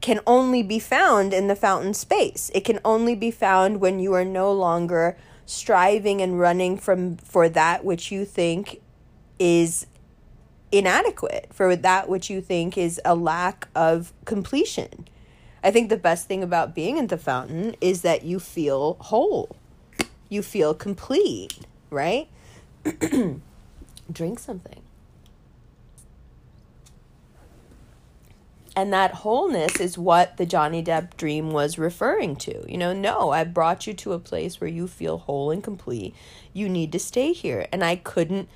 [0.00, 2.50] can only be found in the fountain space.
[2.54, 7.48] It can only be found when you are no longer striving and running from for
[7.48, 8.80] that which you think
[9.38, 9.86] is
[10.70, 15.08] inadequate, for that which you think is a lack of completion.
[15.62, 19.56] I think the best thing about being in the fountain is that you feel whole.
[20.28, 21.58] You feel complete,
[21.90, 22.28] right?
[24.12, 24.82] Drink something.
[28.76, 32.70] And that wholeness is what the Johnny Depp dream was referring to.
[32.70, 36.14] You know, no, I brought you to a place where you feel whole and complete.
[36.52, 37.66] You need to stay here.
[37.72, 38.48] And I couldn't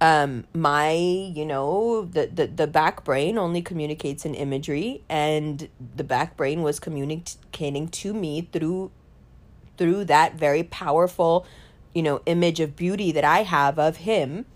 [0.00, 6.04] um my you know the, the the back brain only communicates in imagery and the
[6.04, 8.90] back brain was communicating to me through
[9.76, 11.46] through that very powerful
[11.94, 14.46] you know image of beauty that i have of him.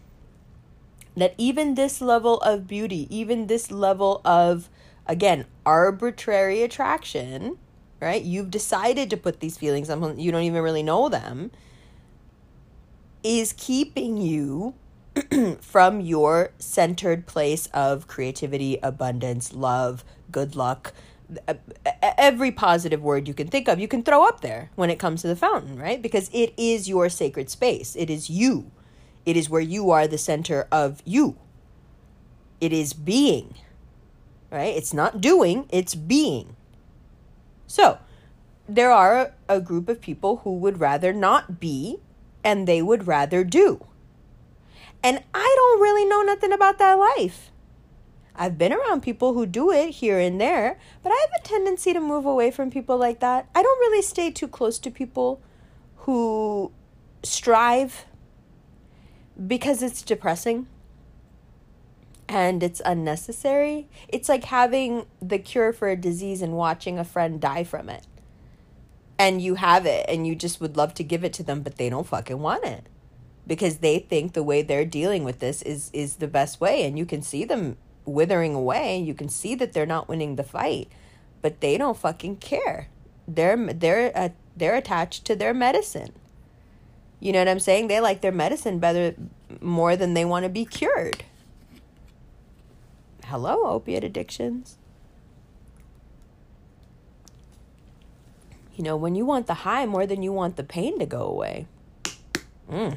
[1.17, 4.69] That even this level of beauty even this level of
[5.07, 7.59] again arbitrary attraction
[8.01, 8.23] right?
[8.23, 11.51] You've decided to put these feelings on you don't even really know them
[13.23, 14.75] is keeping you
[15.61, 20.93] from your centered place of creativity, abundance, love, good luck,
[21.49, 21.55] uh,
[22.19, 25.23] every positive word you can think of, you can throw up there when it comes
[25.23, 26.03] to the fountain, right?
[26.03, 27.97] Because it is your sacred space.
[27.97, 28.71] It is you.
[29.25, 31.37] It is where you are the center of you.
[32.61, 33.55] It is being,
[34.51, 34.75] right?
[34.75, 36.57] It's not doing, it's being.
[37.67, 37.99] So,
[38.69, 41.99] there are a group of people who would rather not be
[42.43, 43.87] and they would rather do.
[45.05, 47.51] And I don't really know nothing about that life.
[48.35, 51.93] I've been around people who do it here and there, but I have a tendency
[51.93, 53.47] to move away from people like that.
[53.55, 55.43] I don't really stay too close to people
[55.99, 56.73] who
[57.23, 58.07] strive
[59.47, 60.69] because it's depressing
[62.27, 63.89] and it's unnecessary.
[64.09, 68.07] It's like having the cure for a disease and watching a friend die from it.
[69.19, 71.77] And you have it and you just would love to give it to them, but
[71.77, 72.89] they don't fucking want it
[73.47, 76.99] because they think the way they're dealing with this is is the best way and
[76.99, 80.89] you can see them withering away you can see that they're not winning the fight
[81.45, 82.89] but they don't fucking care.
[83.29, 86.15] They're they're uh, they're attached to their medicine.
[87.21, 87.89] You know what i'm saying?
[87.89, 89.15] They like their medicine better
[89.61, 91.23] more than they want to be cured.
[93.27, 94.79] Hello opiate addictions.
[98.75, 101.27] You know when you want the high more than you want the pain to go
[101.27, 101.67] away.
[102.71, 102.97] Mm.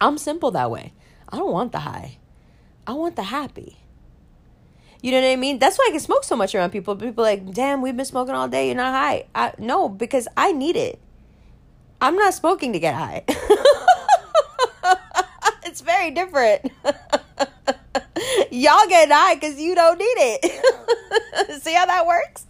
[0.00, 0.92] I'm simple that way.
[1.28, 2.18] I don't want the high.
[2.86, 3.78] I want the happy.
[5.02, 5.58] You know what I mean?
[5.58, 6.94] That's why I can smoke so much around people.
[6.96, 8.66] People like, damn, we've been smoking all day.
[8.66, 9.24] You're not high.
[9.34, 10.98] I, no, because I need it.
[12.00, 13.24] I'm not smoking to get high.
[15.64, 16.70] it's very different.
[18.50, 21.62] Y'all get high because you don't need it.
[21.62, 22.46] See how that works?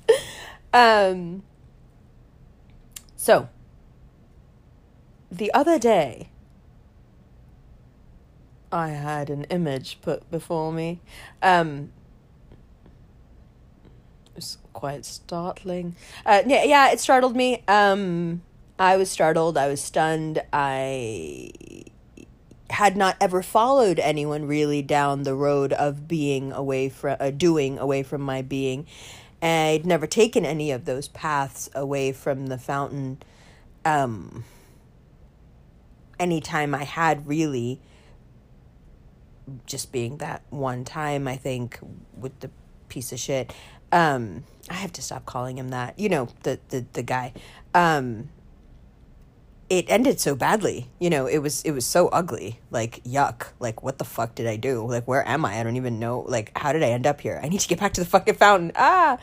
[0.73, 1.43] Um.
[3.17, 3.49] So,
[5.31, 6.30] the other day,
[8.73, 11.01] I had an image put before me.
[11.43, 11.93] Um,
[14.27, 15.97] it was quite startling.
[16.25, 17.65] Uh, yeah, yeah, it startled me.
[17.67, 18.43] Um,
[18.79, 19.59] I was startled.
[19.59, 20.43] I was stunned.
[20.53, 21.53] I
[22.71, 27.79] had not ever followed anyone really down the road of being away from uh, doing
[27.79, 28.87] away from my being.
[29.43, 33.23] I'd never taken any of those paths away from the fountain.
[33.85, 34.45] Um,
[36.19, 37.81] anytime I had really
[39.67, 41.79] just being that one time, I think,
[42.17, 42.51] with the
[42.89, 43.55] piece of shit.
[43.93, 45.99] Um, I have to stop calling him that.
[45.99, 47.33] You know, the the the guy.
[47.75, 48.29] Um,
[49.71, 50.89] it ended so badly.
[50.99, 52.61] You know, it was it was so ugly.
[52.71, 53.49] Like yuck.
[53.61, 54.85] Like what the fuck did I do?
[54.87, 55.61] Like where am I?
[55.61, 56.21] I don't even know.
[56.21, 57.41] Like how did I end up here?
[57.43, 58.73] I need to get back to the fucking fountain.
[58.75, 59.19] Ah.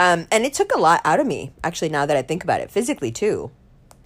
[0.00, 1.50] Um, and it took a lot out of me.
[1.64, 3.50] Actually, now that I think about it, physically too.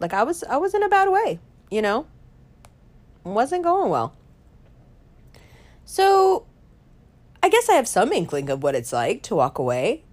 [0.01, 1.39] Like I was I was in a bad way.
[1.71, 2.07] You know,
[3.25, 4.15] wasn't going well.
[5.93, 6.47] So
[7.43, 10.05] I guess I have some inkling of what it's like to walk away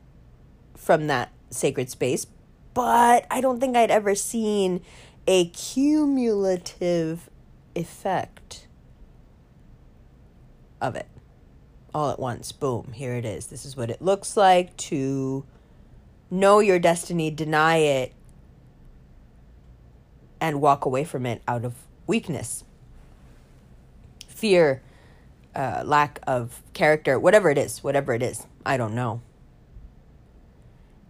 [0.75, 2.27] from that sacred space,
[2.73, 4.81] but I don't think I'd ever seen
[5.25, 7.29] a cumulative
[7.75, 8.67] effect
[10.81, 11.07] of it
[11.95, 12.51] all at once.
[12.51, 13.47] Boom, here it is.
[13.47, 15.45] This is what it looks like to
[16.29, 18.13] know your destiny, deny it,
[20.41, 21.75] and walk away from it out of
[22.05, 22.65] weakness,
[24.27, 24.81] fear,
[25.59, 29.21] uh, lack of character, whatever it is, whatever it is, I don't know.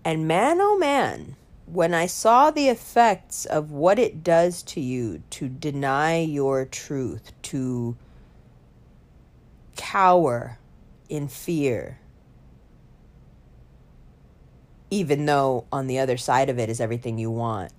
[0.04, 1.36] And man, oh man,
[1.68, 7.32] when I saw the effects of what it does to you to deny your truth,
[7.44, 7.96] to
[9.76, 10.58] cower
[11.10, 12.00] in fear,
[14.90, 17.72] even though on the other side of it is everything you want.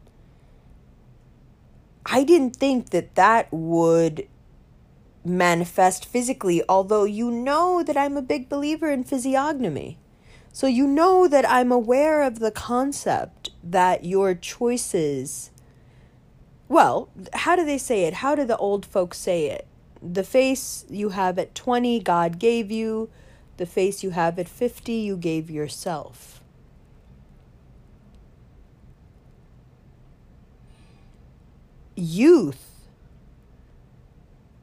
[2.06, 4.28] I didn't think that that would
[5.24, 9.98] manifest physically, although you know that I'm a big believer in physiognomy.
[10.52, 15.50] So you know that I'm aware of the concept that your choices.
[16.68, 18.14] Well, how do they say it?
[18.14, 19.66] How do the old folks say it?
[20.02, 23.10] The face you have at 20, God gave you.
[23.58, 26.42] The face you have at 50, you gave yourself.
[31.94, 32.69] Youth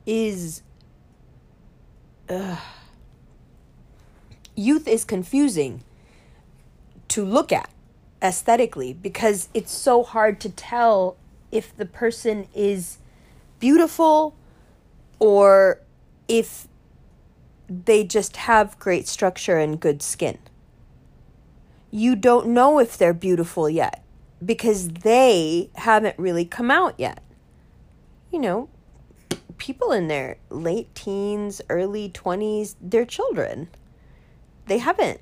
[0.08, 0.64] is.
[2.28, 2.58] Uh,
[4.56, 5.84] youth is confusing
[7.08, 7.70] to look at
[8.22, 11.16] aesthetically because it's so hard to tell
[11.52, 12.98] if the person is
[13.60, 14.36] beautiful
[15.20, 15.80] or
[16.28, 16.68] if
[17.70, 20.38] they just have great structure and good skin.
[21.92, 24.04] You don't know if they're beautiful yet
[24.44, 27.24] because they haven't really come out yet.
[28.32, 28.70] You know,
[29.58, 33.70] people in their late teens, early 20s, they're children
[34.68, 35.22] they haven't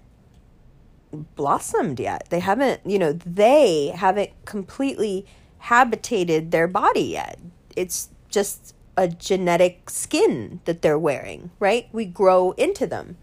[1.11, 2.27] blossomed yet.
[2.29, 5.25] They haven't, you know, they haven't completely
[5.59, 7.39] habitated their body yet.
[7.75, 11.87] It's just a genetic skin that they're wearing, right?
[11.91, 13.17] We grow into them.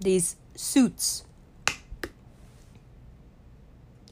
[0.00, 1.24] These suits.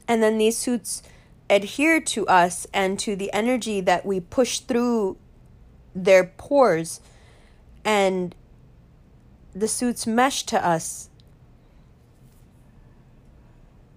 [0.07, 1.03] And then these suits
[1.49, 5.17] adhere to us and to the energy that we push through
[5.95, 7.01] their pores
[7.85, 8.33] and
[9.53, 11.09] the suits mesh to us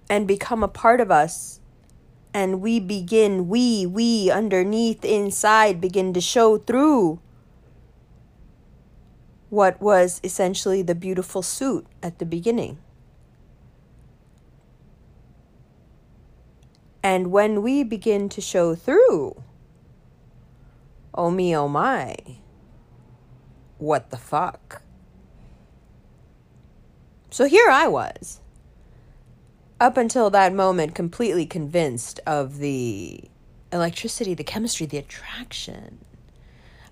[0.08, 1.60] and become a part of us.
[2.34, 7.18] And we begin we we underneath inside begin to show through
[9.48, 12.76] what was essentially the beautiful suit at the beginning
[17.06, 19.40] and when we begin to show through
[21.14, 22.16] oh me oh my
[23.78, 24.82] what the fuck?
[27.30, 28.40] So here I was,
[29.78, 33.22] up until that moment, completely convinced of the
[33.72, 35.98] electricity, the chemistry, the attraction.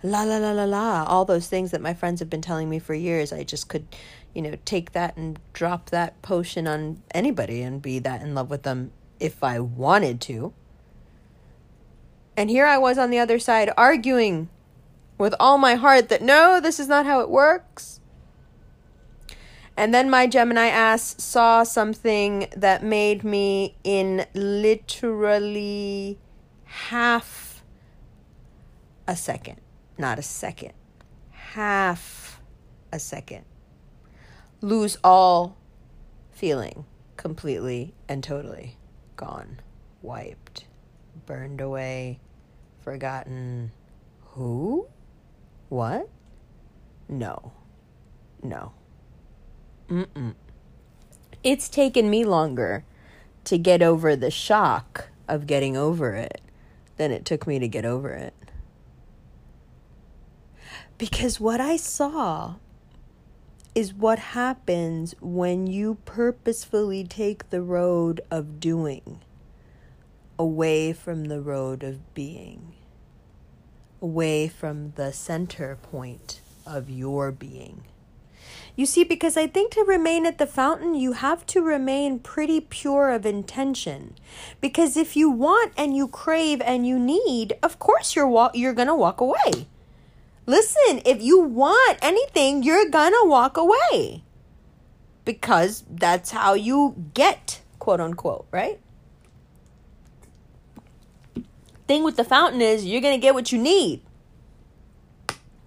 [0.03, 2.79] La la la la la, all those things that my friends have been telling me
[2.79, 3.33] for years.
[3.33, 3.87] I just could,
[4.35, 8.51] you know, take that and drop that potion on anybody and be that in love
[8.51, 8.93] with them
[9.25, 10.53] if I wanted to.
[12.37, 14.51] And here I was on the other side arguing
[15.16, 18.01] with all my heart that no, this is not how it works.
[19.79, 26.18] And then my Gemini ass saw something that made me in literally
[26.64, 27.64] half
[29.09, 29.59] a second,
[29.97, 30.75] not a second,
[31.31, 32.43] half
[32.93, 33.47] a second,
[34.61, 35.57] lose all
[36.31, 36.85] feeling
[37.16, 38.77] completely and totally
[39.17, 39.61] gone,
[40.03, 40.65] wiped,
[41.27, 42.21] burned away,
[42.81, 43.73] forgotten.
[44.33, 44.87] Who?
[45.69, 46.09] What?
[47.09, 47.53] No.
[48.43, 48.73] No.
[49.89, 50.35] Mm-mm.
[51.43, 52.85] It's taken me longer
[53.45, 56.41] to get over the shock of getting over it
[56.97, 58.35] than it took me to get over it.
[60.97, 62.57] Because what I saw
[63.75, 69.20] is what happens when you purposefully take the road of doing
[70.39, 72.75] away from the road of being
[74.01, 77.83] away from the center point of your being.
[78.77, 82.61] You see, because I think to remain at the fountain, you have to remain pretty
[82.61, 84.16] pure of intention.
[84.61, 88.75] Because if you want and you crave and you need, of course you're wa- you're
[88.75, 89.68] gonna walk away.
[90.47, 94.22] Listen, if you want anything, you're gonna walk away.
[95.24, 98.78] Because that's how you get, quote unquote, right?
[101.86, 104.01] thing with the fountain is you're to get what you need.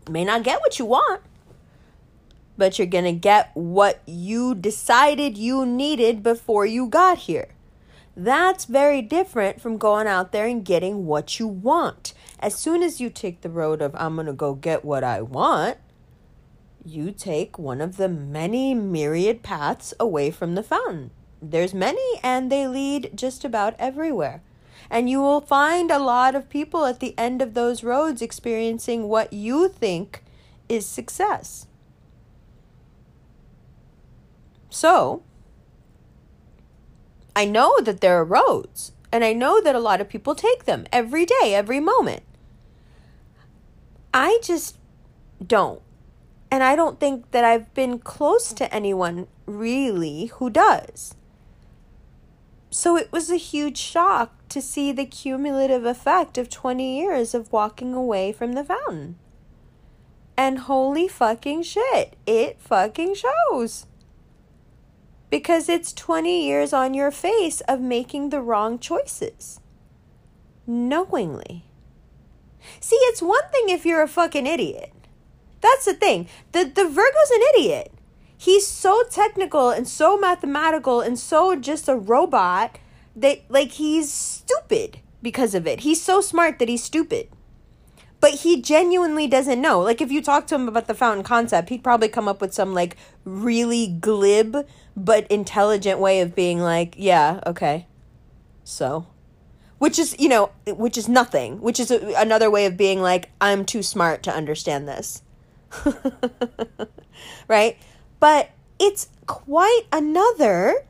[0.07, 1.21] You may not get what you want,
[2.57, 7.49] but you're to get what you decided you needed before you got here.
[8.15, 12.13] That's very different from going out there and getting what you want.
[12.39, 15.21] As soon as you take the road of, I'm going to go get what I
[15.21, 15.77] want,
[16.85, 21.11] you take one of the many myriad paths away from the fountain.
[21.41, 24.41] There's many, and they lead just about everywhere.
[24.89, 29.07] And you will find a lot of people at the end of those roads experiencing
[29.07, 30.23] what you think
[30.69, 31.67] is success.
[34.69, 35.23] So,
[37.35, 40.65] I know that there are roads, and I know that a lot of people take
[40.65, 42.23] them every day, every moment.
[44.13, 44.77] I just
[45.45, 45.81] don't.
[46.49, 51.15] And I don't think that I've been close to anyone really who does.
[52.69, 57.51] So it was a huge shock to see the cumulative effect of 20 years of
[57.51, 59.17] walking away from the fountain.
[60.37, 63.87] And holy fucking shit, it fucking shows.
[65.29, 69.59] Because it's 20 years on your face of making the wrong choices.
[70.65, 71.66] Knowingly.
[72.79, 74.93] See, it's one thing if you're a fucking idiot.
[75.61, 76.27] That's the thing.
[76.51, 77.93] The the Virgo's an idiot.
[78.37, 82.77] He's so technical and so mathematical and so just a robot
[83.15, 85.81] that like he's stupid because of it.
[85.81, 87.29] He's so smart that he's stupid.
[88.19, 89.79] But he genuinely doesn't know.
[89.79, 92.53] Like if you talk to him about the fountain concept, he'd probably come up with
[92.53, 92.95] some like
[93.25, 97.87] really glib but intelligent way of being like, yeah, okay.
[98.63, 99.07] So,
[99.79, 103.29] which is, you know, which is nothing, which is a, another way of being like
[103.39, 105.21] I'm too smart to understand this.
[107.47, 107.77] right?
[108.19, 108.49] But
[108.79, 110.85] it's quite another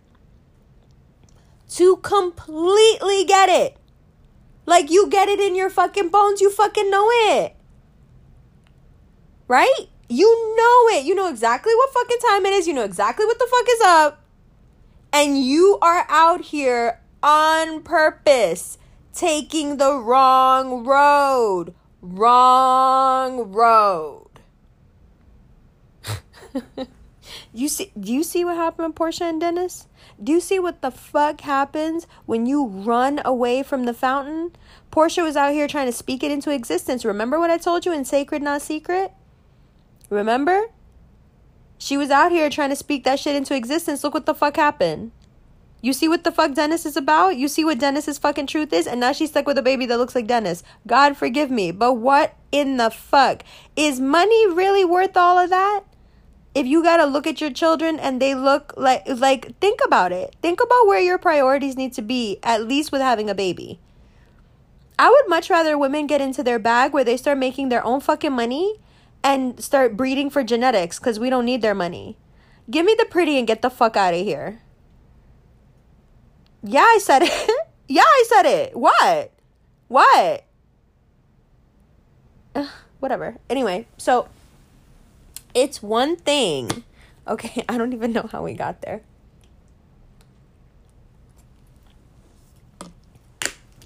[1.70, 3.78] to completely get it.
[4.66, 7.56] Like you get it in your fucking bones, you fucking know it.
[9.48, 9.88] Right?
[10.10, 11.06] You know it.
[11.06, 12.68] You know exactly what fucking time it is.
[12.68, 14.24] You know exactly what the fuck is up.
[15.12, 18.78] And you are out here on purpose
[19.14, 21.74] taking the wrong road.
[22.02, 24.28] Wrong road.
[27.54, 29.88] you see do you see what happened Portia and Dennis?
[30.22, 34.52] Do you see what the fuck happens when you run away from the fountain?
[34.90, 37.06] Portia was out here trying to speak it into existence.
[37.06, 39.12] Remember what I told you in Sacred Not Secret?
[40.10, 40.64] Remember?
[41.78, 44.04] She was out here trying to speak that shit into existence.
[44.04, 45.12] Look what the fuck happened.
[45.82, 47.38] You see what the fuck Dennis is about?
[47.38, 48.88] You see what Dennis's fucking truth is?
[48.88, 50.64] And now she's stuck with a baby that looks like Dennis.
[50.88, 51.72] God forgive me.
[51.72, 53.44] But what in the fuck?
[53.76, 55.84] Is money really worth all of that?
[56.58, 60.12] if you got to look at your children and they look like like think about
[60.12, 63.80] it think about where your priorities need to be at least with having a baby
[64.98, 68.00] i would much rather women get into their bag where they start making their own
[68.00, 68.80] fucking money
[69.24, 72.18] and start breeding for genetics because we don't need their money
[72.72, 74.60] give me the pretty and get the fuck out of here
[76.68, 77.52] yeah i said it
[77.88, 79.32] yeah i said it what
[79.88, 80.44] what
[82.56, 82.68] Ugh,
[83.00, 84.28] whatever anyway so
[85.58, 86.84] it's one thing.
[87.28, 89.02] Okay, I don't even know how we got there.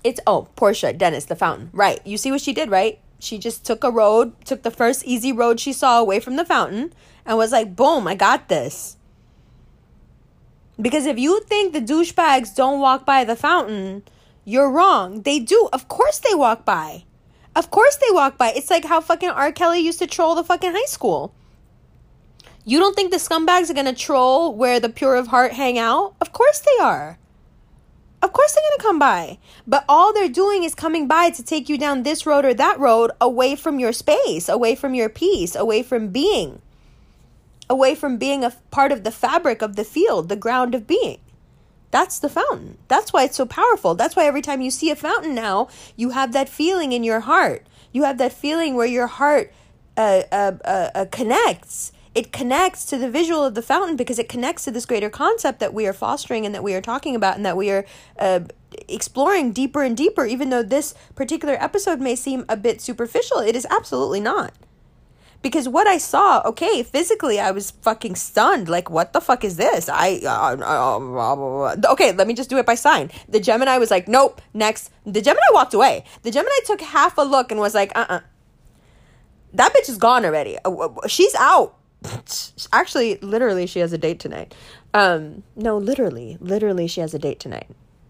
[0.03, 1.69] It's oh, Portia, Dennis, the fountain.
[1.71, 2.05] Right.
[2.05, 2.99] You see what she did, right?
[3.19, 6.45] She just took a road, took the first easy road she saw away from the
[6.45, 6.91] fountain,
[7.25, 8.97] and was like, boom, I got this.
[10.81, 14.03] Because if you think the douchebags don't walk by the fountain,
[14.43, 15.21] you're wrong.
[15.21, 15.69] They do.
[15.71, 17.03] Of course they walk by.
[17.55, 18.51] Of course they walk by.
[18.55, 19.51] It's like how fucking R.
[19.51, 21.33] Kelly used to troll the fucking high school.
[22.63, 26.15] You don't think the scumbags are gonna troll where the pure of heart hang out?
[26.21, 27.17] Of course they are.
[28.21, 29.39] Of course they're gonna come by.
[29.67, 32.79] But all they're doing is coming by to take you down this road or that
[32.79, 36.61] road away from your space, away from your peace, away from being,
[37.71, 41.19] away from being a part of the fabric of the field, the ground of being.
[41.89, 42.77] That's the fountain.
[42.89, 43.95] That's why it's so powerful.
[43.95, 47.21] That's why every time you see a fountain now, you have that feeling in your
[47.21, 47.65] heart.
[47.93, 49.53] You have that feeling where your heart
[49.95, 54.27] uh, uh, uh, uh connects it connects to the visual of the fountain because it
[54.27, 57.37] connects to this greater concept that we are fostering and that we are talking about
[57.37, 57.85] and that we are
[58.19, 58.41] uh,
[58.89, 63.55] exploring deeper and deeper even though this particular episode may seem a bit superficial it
[63.55, 64.53] is absolutely not
[65.41, 68.69] because what I saw, okay, physically I was fucking stunned.
[68.69, 69.89] Like, what the fuck is this?
[69.89, 73.11] I, uh, uh, uh, okay, let me just do it by sign.
[73.27, 74.91] The Gemini was like, nope, next.
[75.05, 76.05] The Gemini walked away.
[76.23, 78.19] The Gemini took half a look and was like, uh uh
[79.53, 80.57] That bitch is gone already.
[81.07, 81.77] She's out.
[82.73, 84.55] actually literally she has a date tonight
[84.93, 87.67] um no literally literally she has a date tonight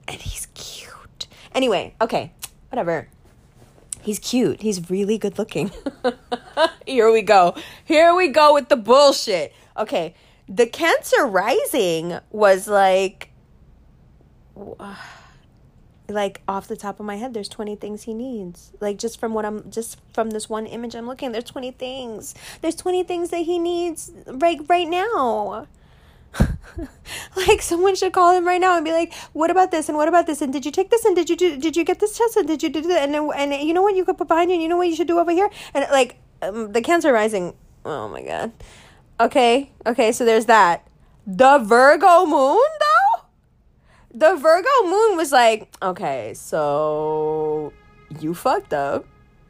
[0.07, 2.31] and he's cute anyway okay
[2.69, 3.09] whatever
[4.01, 4.61] he's cute.
[4.61, 5.71] He's really good looking.
[6.85, 7.55] Here we go.
[7.85, 9.53] Here we go with the bullshit.
[9.77, 10.15] Okay.
[10.47, 13.31] The cancer rising was like
[16.09, 18.73] like off the top of my head there's 20 things he needs.
[18.81, 22.35] Like just from what i'm just from this one image i'm looking there's 20 things.
[22.61, 25.67] There's 20 things that he needs right right now
[27.35, 30.07] like someone should call him right now and be like what about this and what
[30.07, 30.41] about this?
[30.41, 32.47] And did you take this and did you do did you get this test and
[32.47, 34.63] did you do that and and you know what you could put behind you and
[34.63, 35.49] you know what you should do over here?
[35.73, 37.53] And like um, the cancer rising.
[37.85, 38.51] Oh my god.
[39.19, 40.87] Okay okay so there's that.
[41.27, 43.01] The virgo moon though?
[44.13, 47.71] The Virgo moon was like, okay, so
[48.19, 49.05] you fucked up.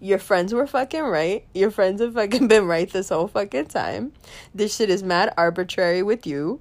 [0.00, 1.44] Your friends were fucking right.
[1.54, 4.12] Your friends have fucking been right this whole fucking time.
[4.54, 6.60] This shit is mad arbitrary with you.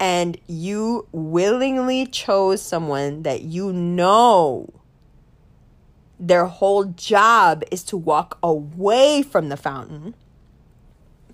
[0.00, 4.68] and you willingly chose someone that you know
[6.20, 10.14] their whole job is to walk away from the fountain,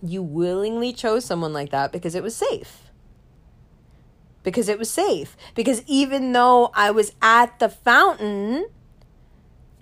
[0.02, 2.90] you willingly chose someone like that because it was safe.
[4.42, 5.36] Because it was safe.
[5.54, 8.66] Because even though I was at the fountain,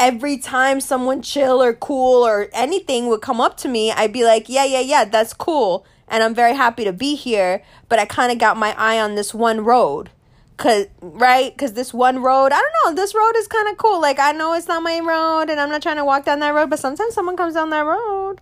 [0.03, 4.25] every time someone chill or cool or anything would come up to me, I'd be
[4.25, 5.87] like, yeah, yeah, yeah, that's cool.
[6.09, 7.63] And I'm very happy to be here.
[7.89, 10.11] But I kind of got my eye on this one road
[10.59, 14.01] cause right cause this one road i don't know this road is kind of cool
[14.01, 16.55] like i know it's not my road and i'm not trying to walk down that
[16.55, 18.39] road but sometimes someone comes down that road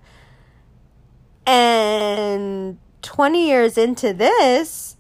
[1.47, 4.97] and 20 years into this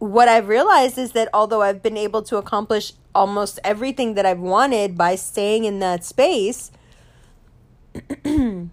[0.00, 4.40] what i've realized is that although i've been able to accomplish almost everything that i've
[4.40, 6.72] wanted by staying in that space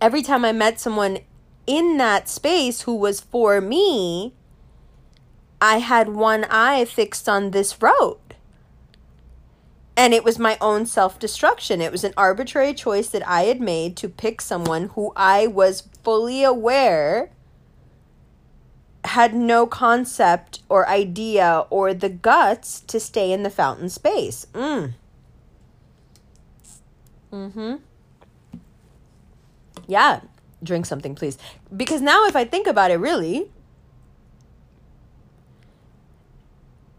[0.00, 1.18] every time i met someone
[1.66, 4.32] in that space who was for me
[5.64, 8.18] I had one eye fixed on this road.
[9.96, 11.80] And it was my own self destruction.
[11.80, 15.88] It was an arbitrary choice that I had made to pick someone who I was
[16.02, 17.30] fully aware
[19.04, 24.46] had no concept or idea or the guts to stay in the fountain space.
[24.52, 24.94] Mm.
[27.32, 27.74] Mm-hmm.
[29.86, 30.20] Yeah.
[30.62, 31.36] Drink something, please.
[31.74, 33.50] Because now if I think about it really,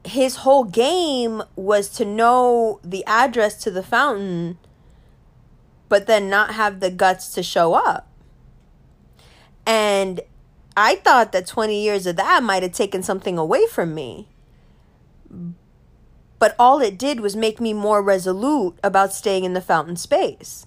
[0.04, 4.60] his whole game was to know the address to the fountain,
[5.90, 8.08] but then not have the guts to show up.
[9.66, 10.22] And
[10.78, 14.30] I thought that 20 years of that might have taken something away from me.
[16.38, 20.66] But all it did was make me more resolute about staying in the fountain space.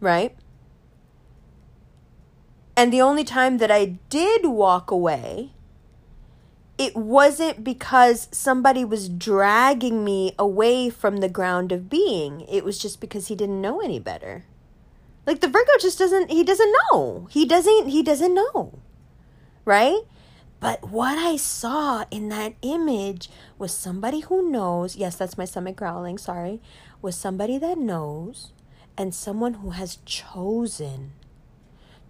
[0.00, 0.36] Right?
[2.76, 5.52] And the only time that I did walk away
[6.78, 12.40] it wasn't because somebody was dragging me away from the ground of being.
[12.48, 14.44] It was just because he didn't know any better.
[15.26, 17.28] Like the Virgo just doesn't he doesn't know.
[17.30, 18.78] He doesn't he doesn't know.
[19.64, 20.00] Right?
[20.58, 24.94] But what I saw in that image was somebody who knows.
[24.94, 26.60] Yes, that's my stomach growling, sorry.
[27.00, 28.52] Was somebody that knows
[28.96, 31.12] and someone who has chosen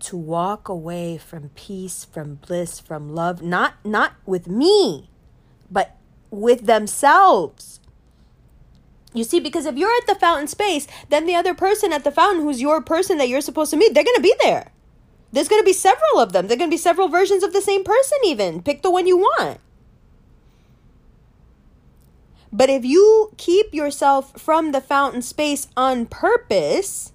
[0.00, 5.08] to walk away from peace, from bliss, from love, not not with me,
[5.70, 5.96] but
[6.30, 7.80] with themselves.
[9.14, 12.10] You see, because if you're at the fountain space, then the other person at the
[12.10, 14.72] fountain who's your person that you're supposed to meet, they're going to be there.
[15.32, 16.46] There's going to be several of them.
[16.46, 18.62] There're going to be several versions of the same person, even.
[18.62, 19.60] Pick the one you want.
[22.52, 27.12] But if you keep yourself from the fountain space on purpose,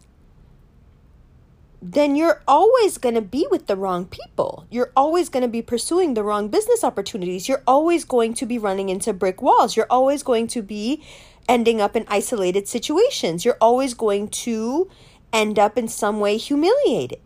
[1.79, 4.65] then you're always going to be with the wrong people.
[4.71, 7.47] You're always going to be pursuing the wrong business opportunities.
[7.47, 9.75] You're always going to be running into brick walls.
[9.75, 11.03] You're always going to be
[11.47, 13.45] ending up in isolated situations.
[13.45, 14.89] You're always going to
[15.31, 17.19] end up in some way humiliated.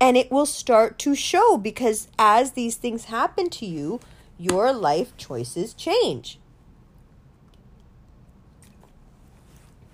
[0.00, 4.00] And it will start to show because as these things happen to you,
[4.38, 6.38] your life choices change.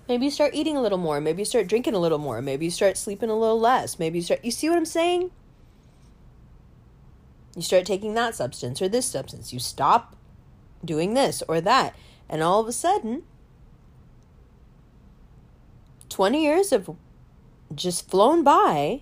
[0.07, 1.19] Maybe you start eating a little more.
[1.19, 2.41] Maybe you start drinking a little more.
[2.41, 3.99] Maybe you start sleeping a little less.
[3.99, 4.45] Maybe you start.
[4.45, 5.31] You see what I'm saying?
[7.57, 9.51] You start taking that substance or this substance.
[9.51, 10.15] You stop
[10.85, 11.93] doing this or that.
[12.29, 13.23] And all of a sudden,
[16.09, 16.89] 20 years have
[17.73, 19.01] just flown by.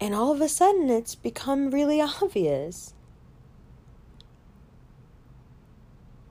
[0.00, 2.94] And all of a sudden, it's become really obvious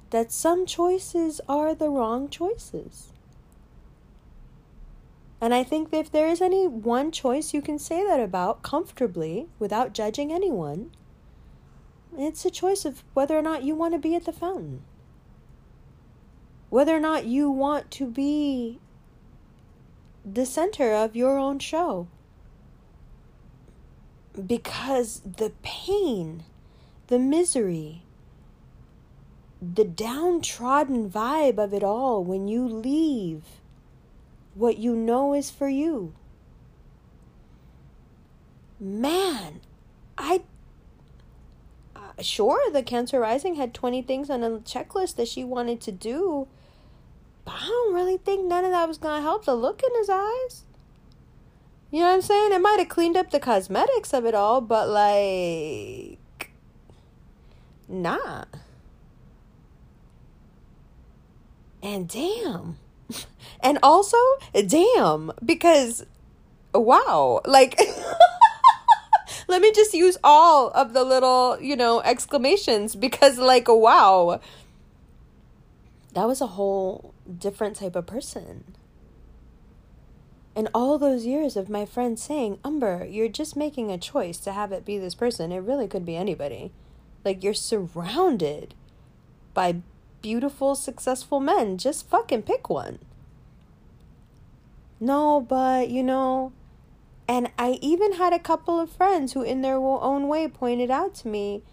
[0.09, 3.13] that some choices are the wrong choices.
[5.41, 9.47] And I think if there is any one choice you can say that about comfortably
[9.59, 10.91] without judging anyone,
[12.17, 14.83] it's a choice of whether or not you want to be at the fountain.
[16.69, 18.79] Whether or not you want to be
[20.25, 22.07] the center of your own show.
[24.47, 26.43] Because the pain,
[27.07, 28.03] the misery,
[29.61, 33.43] the downtrodden vibe of it all when you leave
[34.55, 36.13] what you know is for you.
[38.79, 39.61] Man,
[40.17, 40.41] I.
[42.21, 46.47] Sure, the Cancer Rising had 20 things on a checklist that she wanted to do,
[47.43, 49.89] but I don't really think none of that was going to help the look in
[49.95, 50.63] his eyes.
[51.91, 52.53] You know what I'm saying?
[52.53, 56.51] It might have cleaned up the cosmetics of it all, but like.
[57.87, 58.45] Nah.
[61.81, 62.77] And damn.
[63.59, 64.17] And also,
[64.67, 66.05] damn, because
[66.73, 67.79] wow, like
[69.53, 74.41] let me just use all of the little, you know, exclamations because, like, wow,
[76.13, 78.63] that was a whole different type of person.
[80.55, 84.53] And all those years of my friends saying, Umber, you're just making a choice to
[84.53, 85.51] have it be this person.
[85.51, 86.71] It really could be anybody.
[87.23, 88.73] Like, you're surrounded
[89.53, 89.81] by
[90.23, 91.77] beautiful, successful men.
[91.77, 92.97] Just fucking pick one.
[94.99, 96.53] No, but, you know,
[97.27, 101.15] and I even had a couple of friends who, in their own way, pointed out
[101.15, 101.63] to me,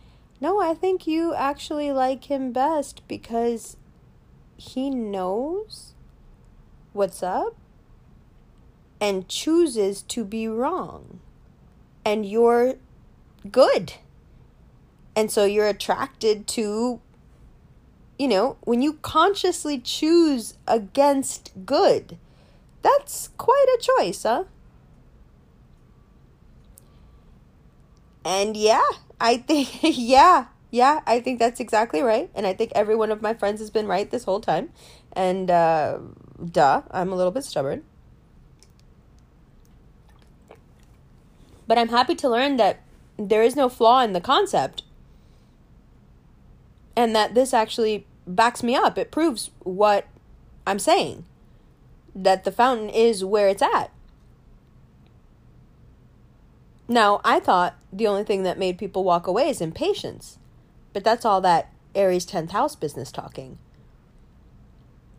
[0.41, 3.77] no, I think you actually like him best because
[4.57, 5.95] he knows
[6.93, 7.57] what's up
[9.01, 11.21] and chooses to be wrong.
[12.05, 12.75] And you're
[13.51, 13.95] good.
[15.17, 17.01] And so you're attracted to,
[18.19, 22.17] you know, when you consciously choose against good,
[22.83, 24.45] that's quite a choice, huh?
[28.25, 28.87] And yeah,
[29.21, 32.31] I think, yeah, yeah, I think that's exactly right.
[32.35, 34.71] And I think every one of my friends has been right this whole time.
[35.13, 35.99] And uh,
[36.45, 37.85] duh, I'm a little bit stubborn.
[41.67, 42.81] But I'm happy to learn that
[43.17, 44.83] there is no flaw in the concept.
[46.97, 48.99] And that this actually backs me up.
[48.99, 50.07] It proves what
[50.67, 51.25] I'm saying
[52.15, 53.91] that the fountain is where it's at.
[56.91, 60.39] Now, I thought the only thing that made people walk away is impatience.
[60.93, 63.59] But that's all that Aries 10th house business talking.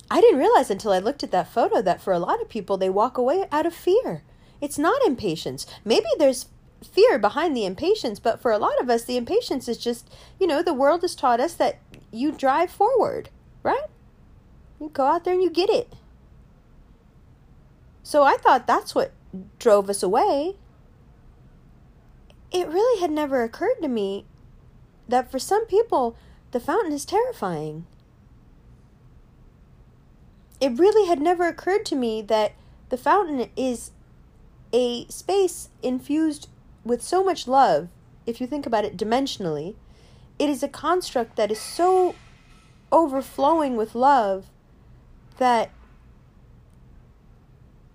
[0.09, 2.75] I didn't realize until I looked at that photo that for a lot of people,
[2.77, 4.23] they walk away out of fear.
[4.59, 5.65] It's not impatience.
[5.85, 6.47] Maybe there's
[6.83, 10.47] fear behind the impatience, but for a lot of us, the impatience is just, you
[10.47, 11.79] know, the world has taught us that
[12.11, 13.29] you drive forward,
[13.63, 13.87] right?
[14.77, 15.93] You go out there and you get it.
[18.03, 19.13] So I thought that's what
[19.57, 20.57] drove us away.
[22.51, 24.25] It really had never occurred to me
[25.07, 26.15] that for some people,
[26.51, 27.85] the fountain is terrifying.
[30.59, 32.53] It really had never occurred to me that
[32.89, 33.91] the fountain is
[34.73, 36.49] a space infused
[36.83, 37.89] with so much love,
[38.25, 39.75] if you think about it dimensionally.
[40.37, 42.15] It is a construct that is so
[42.91, 44.47] overflowing with love
[45.37, 45.71] that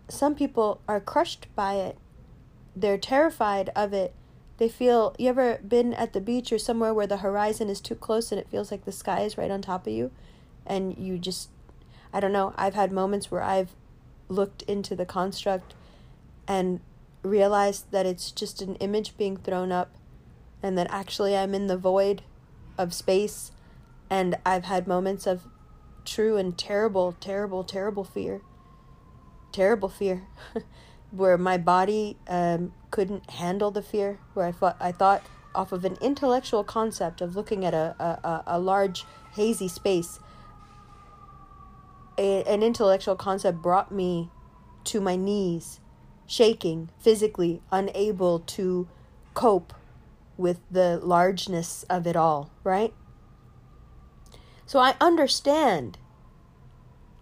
[0.09, 1.99] some people are crushed by it.
[2.75, 4.15] They're terrified of it
[4.59, 7.95] they feel you ever been at the beach or somewhere where the horizon is too
[7.95, 10.11] close and it feels like the sky is right on top of you?
[10.67, 11.51] And you just
[12.13, 13.71] I don't know, I've had moments where I've
[14.29, 15.75] looked into the construct
[16.49, 16.81] and
[17.23, 19.95] realized that it's just an image being thrown up
[20.63, 22.23] and that actually I'm in the void
[22.79, 23.51] of space
[24.09, 25.43] and I've had moments of
[26.05, 28.41] true and terrible terrible terrible fear
[29.51, 30.23] terrible fear
[31.11, 35.23] where my body um, couldn't handle the fear, where I thought I thought
[35.55, 40.19] off of an intellectual concept of looking at a, a, a large hazy space.
[42.17, 44.31] A, an intellectual concept brought me
[44.85, 45.79] to my knees,
[46.27, 48.89] shaking, physically unable to
[49.35, 49.75] cope
[50.39, 52.95] with the largeness of it all, right?
[54.65, 55.99] So I understand.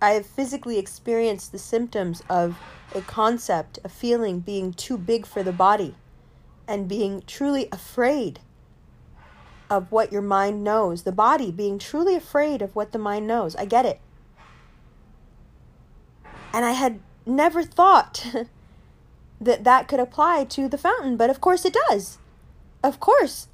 [0.01, 2.59] I have physically experienced the symptoms of
[2.95, 5.95] a concept, a feeling being too big for the body,
[6.69, 8.41] and being truly afraid
[9.71, 11.03] of what your mind knows.
[11.03, 13.57] The body being truly afraid of what the mind knows.
[13.57, 14.01] I get it.
[16.53, 18.27] And I had never thought
[19.41, 22.19] that that could apply to the fountain, but of course it does.
[22.83, 23.49] Of course.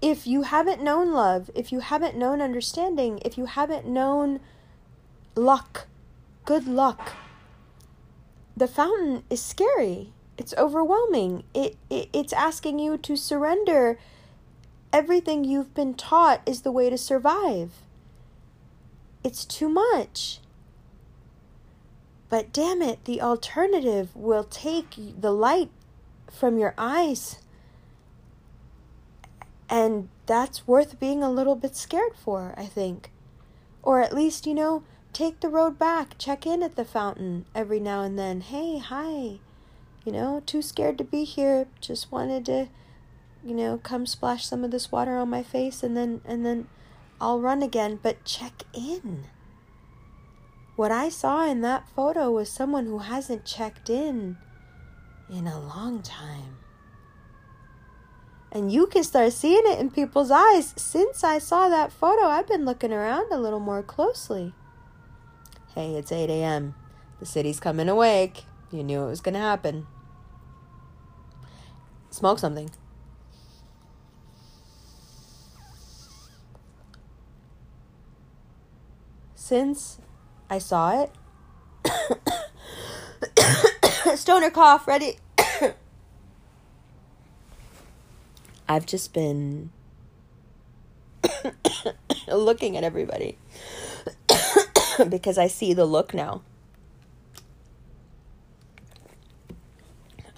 [0.00, 4.38] If you haven't known love, if you haven't known understanding, if you haven't known
[5.38, 5.86] luck,
[6.44, 7.12] good luck,
[8.56, 10.12] the fountain is scary.
[10.36, 11.44] It's overwhelming.
[11.54, 13.98] It, it it's asking you to surrender
[14.92, 17.70] everything you've been taught is the way to survive.
[19.22, 20.40] It's too much.
[22.28, 25.70] But damn it, the alternative will take the light
[26.30, 27.38] from your eyes.
[29.70, 33.10] And that's worth being a little bit scared for, I think.
[33.82, 34.82] Or at least, you know,
[35.18, 38.40] take the road back, check in at the fountain every now and then.
[38.40, 39.40] Hey, hi.
[40.04, 41.66] You know, too scared to be here.
[41.80, 42.68] Just wanted to,
[43.44, 46.68] you know, come splash some of this water on my face and then and then
[47.20, 49.24] I'll run again, but check in.
[50.76, 54.36] What I saw in that photo was someone who hasn't checked in
[55.28, 56.58] in a long time.
[58.52, 60.74] And you can start seeing it in people's eyes.
[60.76, 64.54] Since I saw that photo, I've been looking around a little more closely.
[65.78, 66.74] Hey, it's 8 a.m.
[67.20, 68.42] The city's coming awake.
[68.72, 69.86] You knew it was going to happen.
[72.10, 72.68] Smoke something.
[79.36, 80.00] Since
[80.50, 81.12] I saw it,
[84.18, 85.20] stoner cough, ready.
[88.68, 89.70] I've just been
[92.26, 93.38] looking at everybody.
[95.08, 96.42] because I see the look now.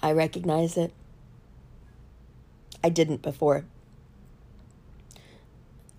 [0.01, 0.93] I recognize it.
[2.83, 3.65] I didn't before.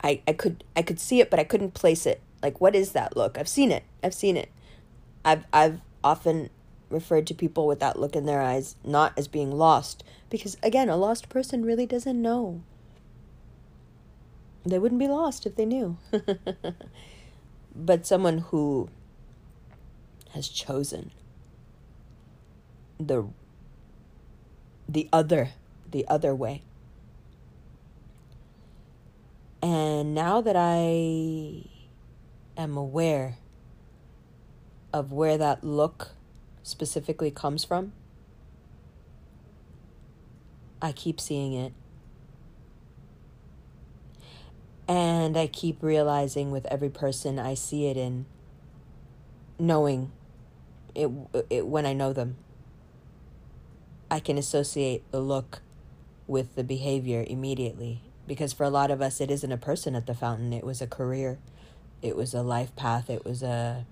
[0.03, 2.21] I, I could I could see it but I couldn't place it.
[2.43, 3.39] Like what is that look?
[3.39, 3.85] I've seen it.
[4.03, 4.49] I've seen it.
[5.25, 6.51] I've I've often
[6.91, 10.89] referred to people with that look in their eyes not as being lost because again,
[10.89, 12.63] a lost person really doesn't know.
[14.65, 15.97] They wouldn't be lost if they knew.
[17.75, 18.89] but someone who
[20.31, 21.11] has chosen
[22.99, 23.27] the
[24.89, 25.51] the other
[25.91, 26.63] the other way
[29.63, 31.63] and now that I
[32.57, 33.37] am aware
[34.93, 36.11] of where that look
[36.65, 37.93] specifically comes from,
[40.83, 41.73] I keep seeing it.
[44.93, 48.27] And I keep realizing with every person I see it in,
[49.59, 50.13] knowing
[50.95, 51.09] it,
[51.49, 52.37] it when I know them,
[54.11, 55.63] I can associate the look
[56.27, 58.03] with the behavior immediately.
[58.27, 60.53] Because for a lot of us it isn't a person at the fountain.
[60.53, 61.39] It was a career.
[62.03, 63.09] It was a life path.
[63.09, 63.87] It was a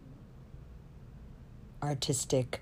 [1.82, 2.60] artistic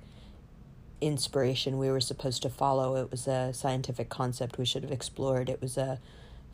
[1.00, 2.94] inspiration we were supposed to follow.
[2.94, 5.48] It was a scientific concept we should have explored.
[5.48, 5.98] It was a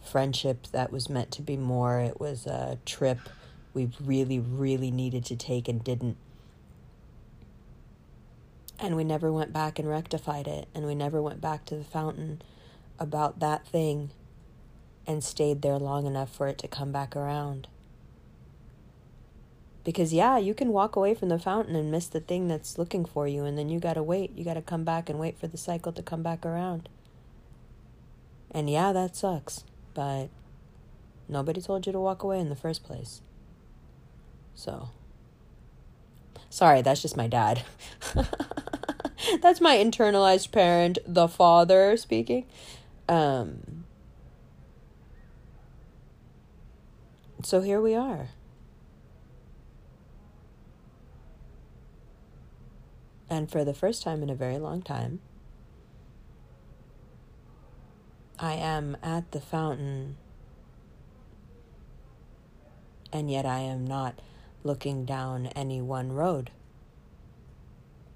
[0.07, 3.19] friendship that was meant to be more it was a trip
[3.73, 6.17] we really really needed to take and didn't
[8.79, 11.85] and we never went back and rectified it and we never went back to the
[11.85, 12.41] fountain
[12.99, 14.11] about that thing
[15.07, 17.69] and stayed there long enough for it to come back around.
[19.85, 23.05] Because, yeah, you can walk away from the fountain and miss the thing that's looking
[23.05, 24.33] for you, and then you gotta wait.
[24.35, 26.89] You gotta come back and wait for the cycle to come back around.
[28.51, 29.65] And yeah, that sucks,
[29.95, 30.29] but
[31.29, 33.23] nobody told you to walk away in the first place.
[34.55, 34.91] So,
[36.51, 37.63] sorry, that's just my dad.
[39.41, 42.47] that's my internalized parent, the father speaking.
[43.09, 43.85] Um,
[47.45, 48.31] So here we are.
[53.29, 55.21] And for the first time in a very long time,
[58.45, 60.19] I am at the fountain,
[63.11, 64.21] and yet I am not
[64.63, 66.51] looking down any one road.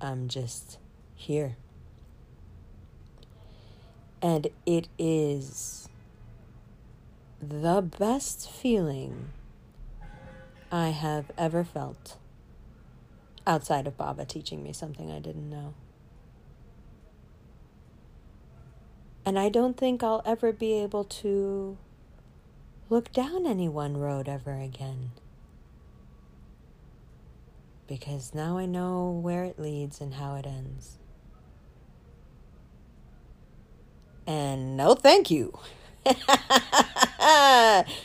[0.02, 0.76] I'm just
[1.14, 1.56] here.
[4.20, 5.88] And it is
[7.40, 9.30] the best feeling
[10.70, 12.18] I have ever felt
[13.46, 15.72] outside of Baba teaching me something I didn't know.
[19.28, 21.76] And I don't think I'll ever be able to
[22.88, 25.10] look down any one road ever again.
[27.86, 30.96] Because now I know where it leads and how it ends.
[34.26, 35.52] And no thank you.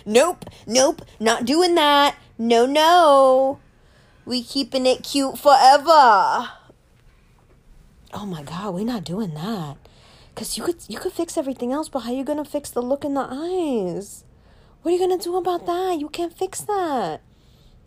[0.05, 2.17] nope, nope, not doing that.
[2.37, 3.59] No, no.
[4.25, 6.49] We keeping it cute forever.
[8.13, 9.82] Oh my god, we're not doing that.
[10.35, 12.81] Cause you could you could fix everything else, but how are you gonna fix the
[12.81, 14.23] look in the eyes?
[14.81, 15.99] What are you gonna do about that?
[15.99, 17.21] You can't fix that.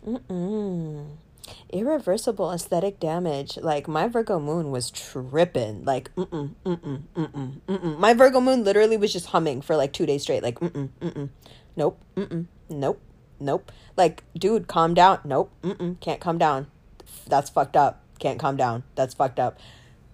[0.05, 1.17] Mm-mm
[1.69, 3.57] irreversible aesthetic damage.
[3.57, 5.83] Like my Virgo moon was tripping.
[5.83, 7.99] Like mm-mm, mm-mm, mm-mm, mm-mm.
[7.99, 10.43] My Virgo moon literally was just humming for like two days straight.
[10.43, 11.29] Like mm-mm, mm-mm.
[11.75, 13.01] Nope, mm-mm, nope,
[13.39, 13.71] nope.
[13.95, 15.19] Like, dude, calm down.
[15.23, 16.67] Nope, mm-mm, can't calm down.
[17.27, 18.03] That's fucked up.
[18.19, 18.83] Can't calm down.
[18.95, 19.59] That's fucked up.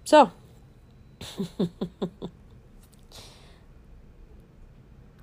[0.04, 0.32] So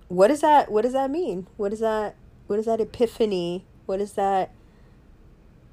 [0.08, 1.48] what does that what does that mean?
[1.58, 2.16] What is that
[2.48, 3.66] what is that epiphany?
[3.86, 4.52] What is that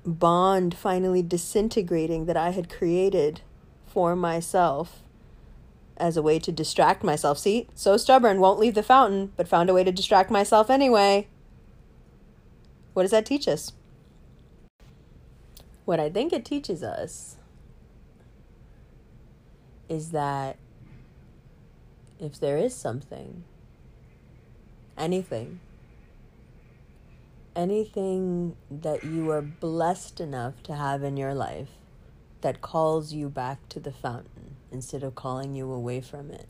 [0.05, 3.43] bond finally disintegrating that I had created
[3.87, 5.03] for myself
[5.99, 7.39] as a way to distract myself.
[7.39, 11.26] See, so stubborn, won't leave the fountain, but found a way to distract myself anyway.
[12.95, 13.72] What does that teach us?
[15.85, 17.38] What I think it teaches us
[19.89, 20.57] is that
[22.20, 23.45] if there is something,
[24.97, 25.61] anything,
[27.55, 31.68] anything that you are blessed enough to have in your life
[32.41, 36.47] that calls you back to the fountain instead of calling you away from it.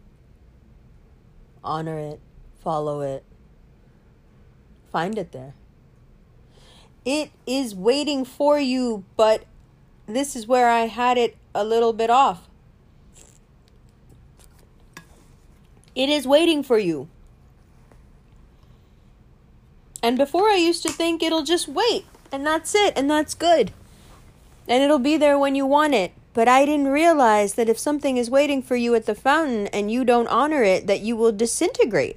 [1.65, 2.21] Honor it,
[2.61, 3.25] follow it,
[4.93, 5.55] find it there.
[7.05, 9.45] It is waiting for you, but
[10.07, 12.48] this is where I had it a little bit off.
[15.99, 17.09] It is waiting for you.
[20.01, 23.73] And before I used to think it'll just wait, and that's it, and that's good.
[24.69, 26.13] And it'll be there when you want it.
[26.35, 29.91] But I didn't realize that if something is waiting for you at the fountain and
[29.91, 32.17] you don't honor it, that you will disintegrate.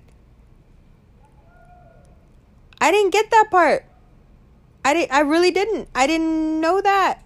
[2.80, 3.86] I didn't get that part.
[4.86, 5.90] I didn't I really didn't.
[5.96, 7.24] I didn't know that.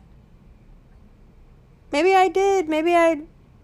[1.91, 2.69] Maybe I did.
[2.69, 3.23] Maybe I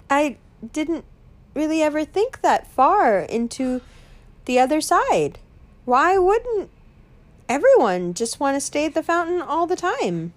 [0.10, 0.36] I
[0.74, 1.06] didn't
[1.54, 3.82] really ever think that far into
[4.46, 5.40] the other side.
[5.86, 6.70] Why wouldn't
[7.50, 10.34] everyone just want to stay at the fountain all the time?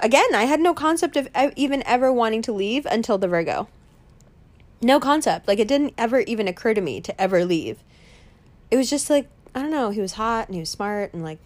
[0.00, 3.68] Again, I had no concept of even ever wanting to leave until the Virgo.
[4.80, 5.46] No concept.
[5.46, 7.84] Like, it didn't ever even occur to me to ever leave.
[8.70, 11.22] It was just like, I don't know, he was hot and he was smart and
[11.22, 11.38] like,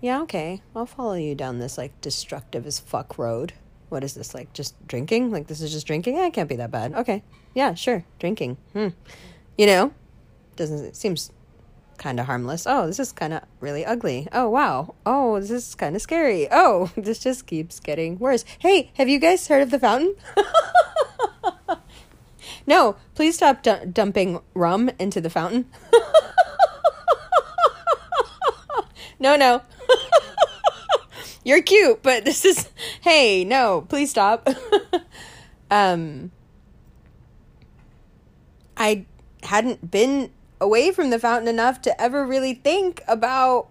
[0.00, 3.52] yeah, okay, I'll follow you down this like destructive as fuck road.
[3.88, 5.30] What is this, like just drinking?
[5.30, 6.16] Like, this is just drinking?
[6.16, 6.94] Yeah, it can't be that bad.
[6.94, 7.22] Okay,
[7.54, 8.56] yeah, sure, drinking.
[8.72, 8.88] Hmm.
[9.56, 9.92] You know,
[10.56, 11.30] doesn't, it seems
[11.98, 12.66] kind of harmless.
[12.66, 14.28] Oh, this is kind of really ugly.
[14.32, 14.94] Oh, wow.
[15.06, 16.48] Oh, this is kind of scary.
[16.50, 18.44] Oh, this just keeps getting worse.
[18.58, 20.14] Hey, have you guys heard of the fountain?
[22.66, 25.66] no, please stop d- dumping rum into the fountain.
[29.18, 29.62] no, no.
[31.46, 32.70] You're cute, but this is
[33.02, 34.48] hey, no, please stop.
[35.70, 36.32] um
[38.84, 39.06] I
[39.44, 40.30] hadn't been
[40.60, 43.68] away from the fountain enough to ever really think about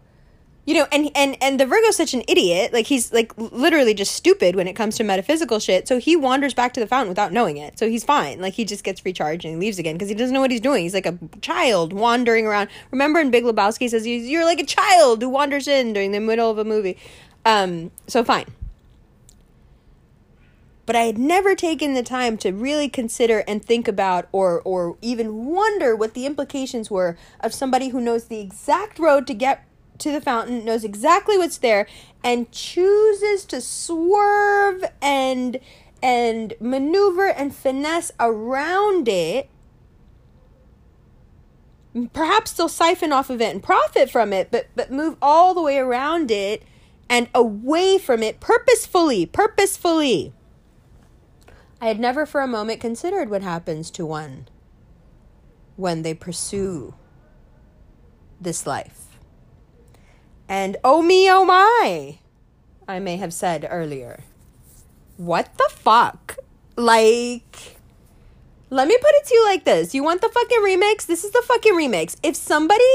[0.66, 2.74] you know and and and the virgo's such an idiot.
[2.74, 5.88] Like he's like literally just stupid when it comes to metaphysical shit.
[5.88, 7.78] So he wanders back to the fountain without knowing it.
[7.78, 8.42] So he's fine.
[8.42, 10.62] Like he just gets recharged and he leaves again because he doesn't know what he's
[10.62, 10.82] doing.
[10.82, 12.70] He's like a child wandering around.
[12.90, 16.50] Remember in big lebowski says you're like a child who wanders in during the middle
[16.50, 16.98] of a movie.
[17.46, 18.48] Um so fine
[20.86, 24.98] but I had never taken the time to really consider and think about or or
[25.02, 29.66] even wonder what the implications were of somebody who knows the exact road to get
[30.00, 31.88] to the fountain, knows exactly what's there
[32.24, 35.60] and chooses to swerve and
[36.02, 39.50] and maneuver and finesse around it.
[42.12, 45.62] Perhaps they'll siphon off of it and profit from it, but but move all the
[45.62, 46.64] way around it
[47.10, 50.34] and away from it purposefully, purposefully.
[51.84, 54.48] I had never for a moment considered what happens to one
[55.76, 56.94] when they pursue
[58.40, 59.18] this life.
[60.48, 62.20] And oh me, oh my,
[62.88, 64.24] I may have said earlier.
[65.18, 66.38] What the fuck?
[66.78, 67.76] Like,
[68.70, 69.94] let me put it to you like this.
[69.94, 71.06] You want the fucking remix?
[71.06, 72.16] This is the fucking remix.
[72.24, 72.86] If somebody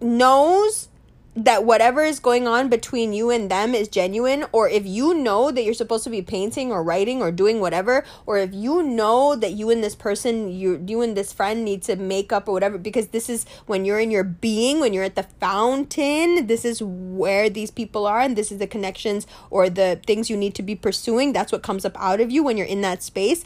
[0.00, 0.88] knows
[1.36, 5.50] that whatever is going on between you and them is genuine or if you know
[5.50, 9.36] that you're supposed to be painting or writing or doing whatever or if you know
[9.36, 12.52] that you and this person you you and this friend need to make up or
[12.52, 16.64] whatever because this is when you're in your being when you're at the fountain this
[16.64, 20.54] is where these people are and this is the connections or the things you need
[20.54, 21.32] to be pursuing.
[21.32, 23.44] That's what comes up out of you when you're in that space.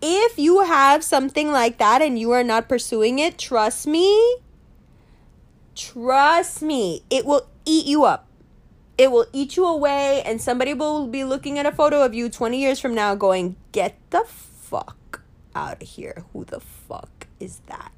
[0.00, 4.36] If you have something like that and you are not pursuing it trust me
[5.78, 8.26] Trust me, it will eat you up.
[8.98, 12.28] It will eat you away, and somebody will be looking at a photo of you
[12.28, 15.22] 20 years from now going, Get the fuck
[15.54, 16.24] out of here.
[16.32, 17.92] Who the fuck is that?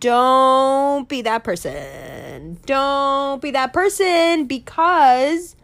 [0.00, 2.58] Don't be that person.
[2.66, 5.54] Don't be that person because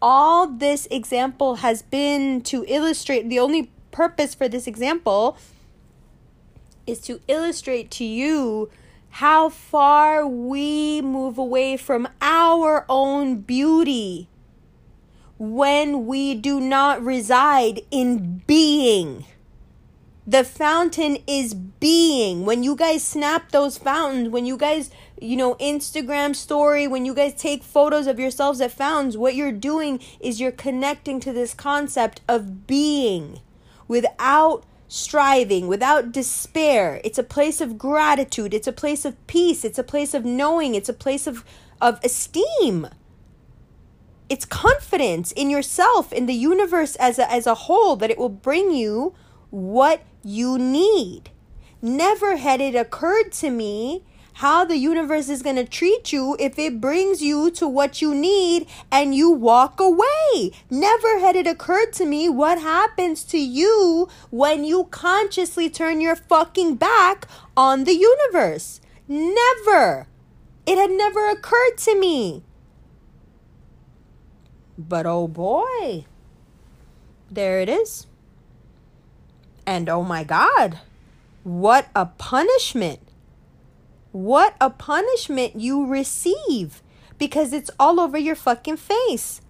[0.00, 5.36] all this example has been to illustrate the only purpose for this example
[6.86, 8.70] is to illustrate to you
[9.10, 14.28] how far we move away from our own beauty
[15.38, 19.24] when we do not reside in being.
[20.26, 22.44] The fountain is being.
[22.44, 24.90] When you guys snap those fountains, when you guys,
[25.20, 29.50] you know, Instagram story, when you guys take photos of yourselves at fountains, what you're
[29.50, 33.40] doing is you're connecting to this concept of being
[33.88, 37.00] without striving, without despair.
[37.04, 38.52] It's a place of gratitude.
[38.52, 39.64] It's a place of peace.
[39.64, 40.74] It's a place of knowing.
[40.74, 41.44] It's a place of,
[41.80, 42.88] of esteem.
[44.28, 48.28] It's confidence in yourself, in the universe as a, as a whole, that it will
[48.28, 49.14] bring you
[49.50, 51.30] what you need.
[51.80, 54.02] Never had it occurred to me
[54.40, 58.14] how the universe is going to treat you if it brings you to what you
[58.14, 60.50] need and you walk away.
[60.70, 66.16] Never had it occurred to me what happens to you when you consciously turn your
[66.16, 68.80] fucking back on the universe.
[69.06, 70.06] Never.
[70.64, 72.42] It had never occurred to me.
[74.78, 76.06] But oh boy,
[77.30, 78.06] there it is.
[79.66, 80.78] And oh my God,
[81.44, 83.09] what a punishment!
[84.12, 86.82] What a punishment you receive
[87.18, 89.40] because it's all over your fucking face.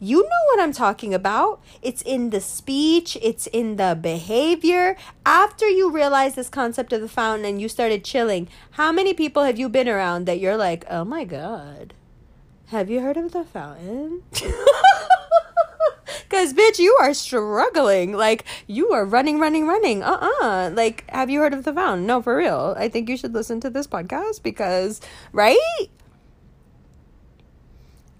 [0.00, 1.62] You know what I'm talking about.
[1.80, 4.96] It's in the speech, it's in the behavior.
[5.24, 9.44] After you realize this concept of the fountain and you started chilling, how many people
[9.44, 11.94] have you been around that you're like, oh my God,
[12.66, 14.22] have you heard of the fountain?
[16.22, 18.12] Because, bitch, you are struggling.
[18.12, 20.02] Like, you are running, running, running.
[20.02, 20.46] Uh uh-uh.
[20.46, 22.06] uh Like, have you heard of the fountain?
[22.06, 22.74] No, for real.
[22.78, 25.00] I think you should listen to this podcast because,
[25.32, 25.88] right?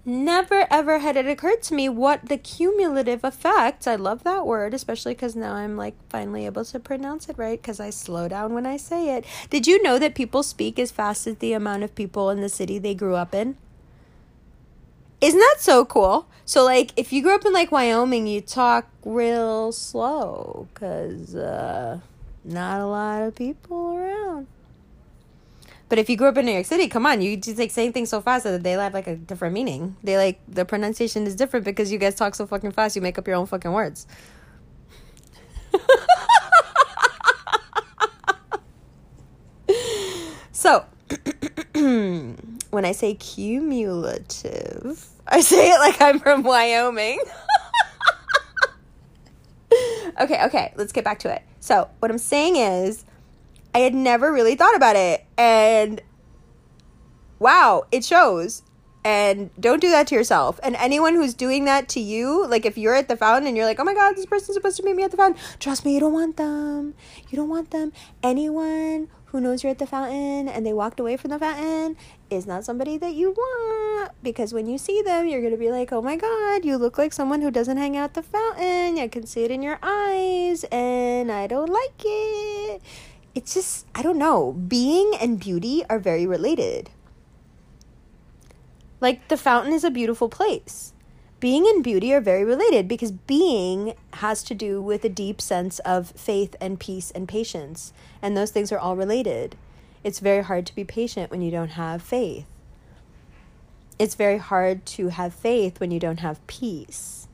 [0.07, 4.75] Never ever had it occurred to me what the cumulative effect, I love that word,
[4.75, 8.53] especially because now I'm like finally able to pronounce it right because I slow down
[8.53, 9.25] when I say it.
[9.49, 12.49] Did you know that people speak as fast as the amount of people in the
[12.49, 13.57] city they grew up in?
[15.25, 16.27] Isn't that so cool?
[16.45, 21.99] So, like, if you grew up in like Wyoming, you talk real slow because uh,
[22.43, 24.45] not a lot of people around.
[25.89, 27.93] But if you grew up in New York City, come on, you just like saying
[27.93, 29.95] things so fast that they have like a different meaning.
[30.03, 32.95] They like the pronunciation is different because you guys talk so fucking fast.
[32.95, 34.05] You make up your own fucking words.
[40.51, 40.85] so,
[41.73, 47.19] when I say cumulative, I say it like I'm from Wyoming.
[50.21, 51.41] okay, okay, let's get back to it.
[51.59, 53.05] So, what I'm saying is
[53.73, 55.25] I had never really thought about it.
[55.37, 56.01] And
[57.39, 58.63] wow, it shows.
[59.03, 60.59] And don't do that to yourself.
[60.63, 63.65] And anyone who's doing that to you, like if you're at the fountain and you're
[63.65, 65.93] like, oh my God, this person's supposed to meet me at the fountain, trust me,
[65.93, 66.95] you don't want them.
[67.29, 67.93] You don't want them.
[68.23, 71.97] Anyone who knows you're at the fountain and they walked away from the fountain
[72.29, 75.71] is not somebody that you want because when you see them you're going to be
[75.71, 78.97] like oh my god you look like someone who doesn't hang out at the fountain
[78.97, 82.81] i can see it in your eyes and i don't like it
[83.35, 86.89] it's just, I don't know, being and beauty are very related.
[89.01, 90.93] Like the fountain is a beautiful place.
[91.41, 95.79] Being and beauty are very related because being has to do with a deep sense
[95.79, 97.91] of faith and peace and patience.
[98.21, 99.57] And those things are all related.
[100.05, 102.45] It's very hard to be patient when you don't have faith.
[103.97, 107.27] It's very hard to have faith when you don't have peace.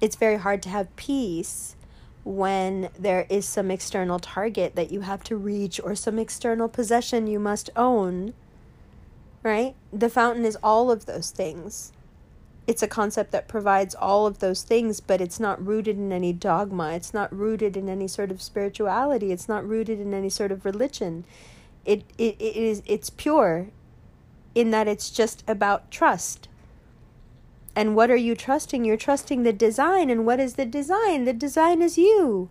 [0.00, 1.74] It's very hard to have peace
[2.22, 7.26] when there is some external target that you have to reach or some external possession
[7.26, 8.32] you must own,
[9.42, 9.74] right?
[9.92, 11.90] The fountain is all of those things.
[12.68, 16.32] It's a concept that provides all of those things, but it's not rooted in any
[16.32, 16.92] dogma.
[16.92, 19.32] It's not rooted in any sort of spirituality.
[19.32, 21.24] It's not rooted in any sort of religion.
[21.84, 23.68] It, it, it is it's pure
[24.54, 26.48] in that it's just about trust
[27.78, 28.84] and what are you trusting?
[28.84, 30.10] You're trusting the design.
[30.10, 31.26] And what is the design?
[31.26, 32.50] The design is you.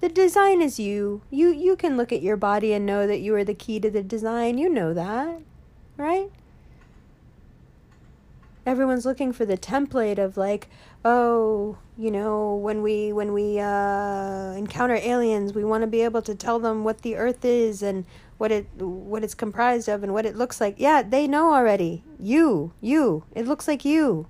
[0.00, 1.22] The design is you.
[1.30, 3.90] You you can look at your body and know that you are the key to
[3.90, 4.58] the design.
[4.58, 5.40] You know that,
[5.96, 6.30] right?
[8.66, 10.68] Everyone's looking for the template of like,
[11.04, 16.20] oh, you know, when we when we uh, encounter aliens, we want to be able
[16.22, 18.04] to tell them what the Earth is and
[18.38, 20.74] what it what it's comprised of and what it looks like.
[20.78, 22.02] Yeah, they know already.
[22.18, 23.22] You, you.
[23.36, 24.26] It looks like you.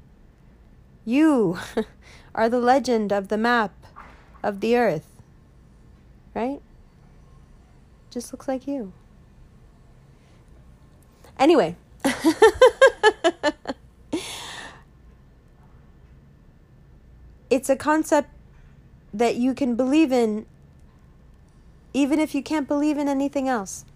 [1.07, 1.59] You
[2.35, 3.73] are the legend of the map
[4.43, 5.23] of the earth.
[6.35, 6.61] Right?
[8.11, 8.93] Just looks like you.
[11.39, 11.77] Anyway.
[17.57, 18.29] it's a concept
[19.15, 20.45] that you can believe in
[21.95, 23.87] even if you can't believe in anything else.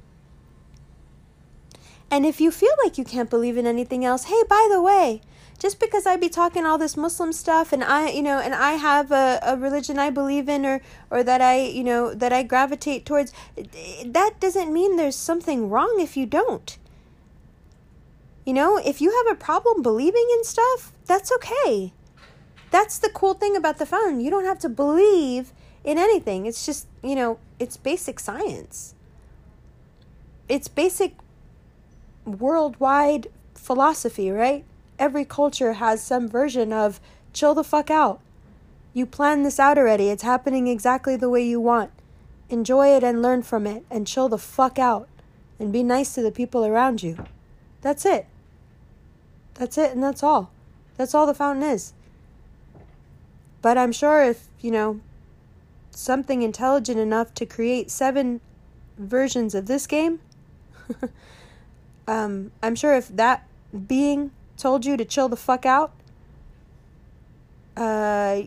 [2.11, 5.21] And if you feel like you can't believe in anything else, hey, by the way,
[5.59, 8.73] just because I be talking all this Muslim stuff and I, you know, and I
[8.73, 10.81] have a, a religion I believe in or,
[11.11, 13.35] or that I, you know, that I gravitate towards,
[14.07, 16.79] that doesn't mean there's something wrong if you don't.
[18.47, 21.93] You know, if you have a problem believing in stuff, that's okay.
[22.71, 24.21] That's the cool thing about the fountain.
[24.21, 25.53] You don't have to believe
[25.85, 26.47] in anything.
[26.47, 28.95] It's just, you know, it's basic science.
[30.49, 31.15] It's basic
[32.25, 34.65] worldwide philosophy, right?
[35.01, 37.01] every culture has some version of
[37.33, 38.21] chill the fuck out.
[38.93, 40.11] You planned this out already.
[40.11, 41.91] It's happening exactly the way you want.
[42.51, 45.09] Enjoy it and learn from it and chill the fuck out
[45.59, 47.25] and be nice to the people around you.
[47.81, 48.27] That's it.
[49.55, 50.51] That's it and that's all.
[50.97, 51.95] That's all the fountain is.
[53.63, 55.01] But I'm sure if, you know,
[55.91, 58.41] something intelligent enough to create seven
[58.97, 60.21] versions of this game,
[62.09, 63.47] um, I'm sure if that
[63.87, 65.93] being told you to chill the fuck out,
[67.77, 68.43] uh,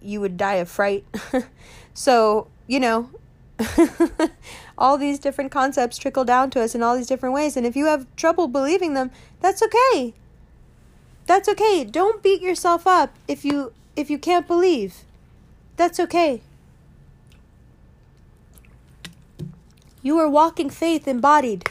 [0.00, 1.04] you would die of fright.
[1.94, 3.10] so, you know,
[4.78, 7.56] all these different concepts trickle down to us in all these different ways.
[7.56, 9.10] And if you have trouble believing them,
[9.40, 10.14] that's okay.
[11.26, 11.84] That's okay.
[11.84, 15.04] Don't beat yourself up if you if you can't believe.
[15.76, 16.42] That's okay.
[20.02, 21.68] You are walking faith embodied,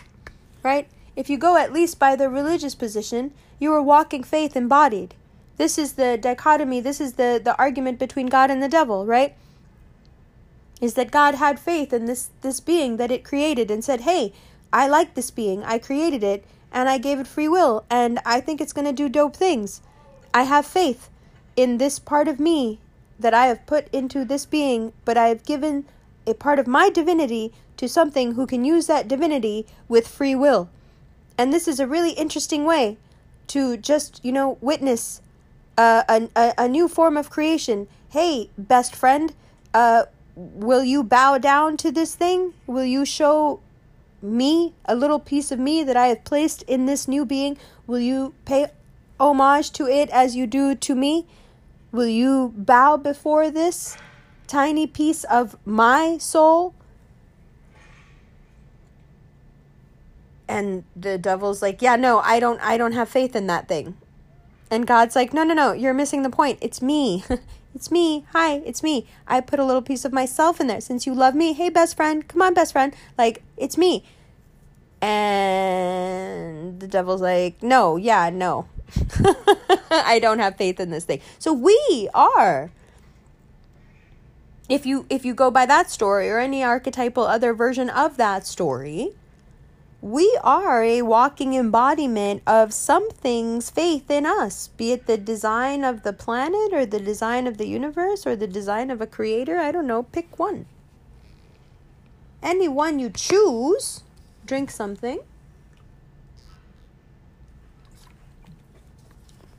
[0.61, 0.89] right?
[1.15, 5.13] If you go at least by the religious position, you are walking faith embodied.
[5.57, 9.35] This is the dichotomy, this is the, the argument between God and the devil, right?
[10.81, 14.33] Is that God had faith in this, this being that it created and said, Hey,
[14.73, 16.43] I like this being, I created it,
[16.73, 19.81] and I gave it free will, and I think it's going to do dope things.
[20.33, 21.09] I have faith
[21.55, 22.79] in this part of me
[23.19, 25.85] that I have put into this being, but I have given
[26.27, 30.69] a part of my divinity to something who can use that divinity with free will.
[31.37, 32.97] And this is a really interesting way
[33.47, 35.21] to just, you know, witness
[35.77, 37.87] uh, a, a, a new form of creation.
[38.09, 39.33] Hey, best friend,
[39.73, 40.05] uh,
[40.35, 42.53] will you bow down to this thing?
[42.65, 43.59] Will you show
[44.21, 47.57] me, a little piece of me that I have placed in this new being?
[47.85, 48.67] Will you pay
[49.19, 51.27] homage to it as you do to me?
[51.95, 53.95] Will you bow before this
[54.47, 56.73] tiny piece of my soul?
[60.45, 63.95] And the devil's like, "Yeah, no, I don't I don't have faith in that thing."
[64.69, 66.59] And God's like, "No, no, no, you're missing the point.
[66.59, 67.23] It's me.
[67.73, 68.25] it's me.
[68.33, 69.07] Hi, it's me.
[69.25, 70.81] I put a little piece of myself in there.
[70.81, 72.93] Since you love me, hey best friend, come on best friend.
[73.17, 74.03] Like, it's me."
[75.01, 78.67] And the devil's like, "No, yeah, no.
[79.89, 81.21] I don't have faith in this thing.
[81.39, 82.71] So we are.
[84.67, 88.47] If you if you go by that story or any archetypal other version of that
[88.47, 89.13] story,
[90.01, 96.03] we are a walking embodiment of something's faith in us, be it the design of
[96.03, 99.57] the planet or the design of the universe or the design of a creator.
[99.57, 100.67] I don't know, pick one.
[102.43, 104.03] Any one you choose,
[104.45, 105.21] drink something.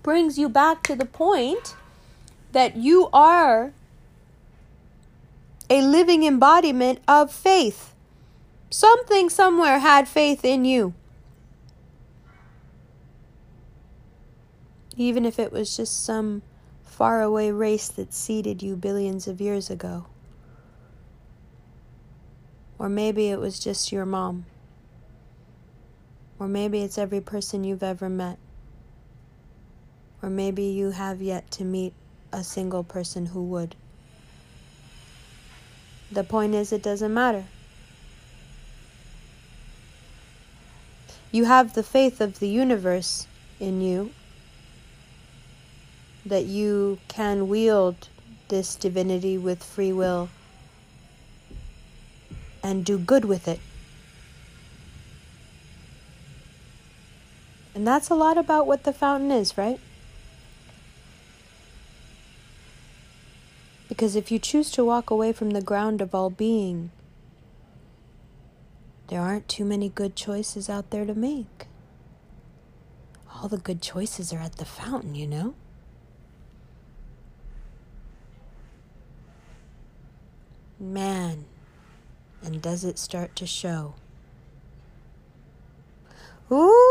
[0.07, 1.75] Brings you back to the point
[2.53, 3.73] that you are
[5.69, 7.93] a living embodiment of faith.
[8.71, 10.95] Something somewhere had faith in you.
[14.97, 16.41] Even if it was just some
[16.85, 20.07] faraway race that seeded you billions of years ago.
[22.79, 24.47] Or maybe it was just your mom.
[26.39, 28.39] Or maybe it's every person you've ever met.
[30.27, 31.93] Or maybe you have yet to meet
[32.33, 33.77] a single person who would.
[36.11, 37.45] The point is, it doesn't matter.
[41.31, 43.29] You have the faith of the universe
[43.61, 44.11] in you
[46.25, 48.09] that you can wield
[48.49, 50.29] this divinity with free will
[52.65, 53.61] and do good with it.
[57.77, 59.79] And that's a lot about what the fountain is, right?
[63.89, 66.91] Because if you choose to walk away from the ground of all being,
[69.09, 71.67] there aren't too many good choices out there to make.
[73.33, 75.55] All the good choices are at the fountain, you know?
[80.81, 81.45] Man,
[82.43, 83.95] and does it start to show?
[86.51, 86.86] Ooh!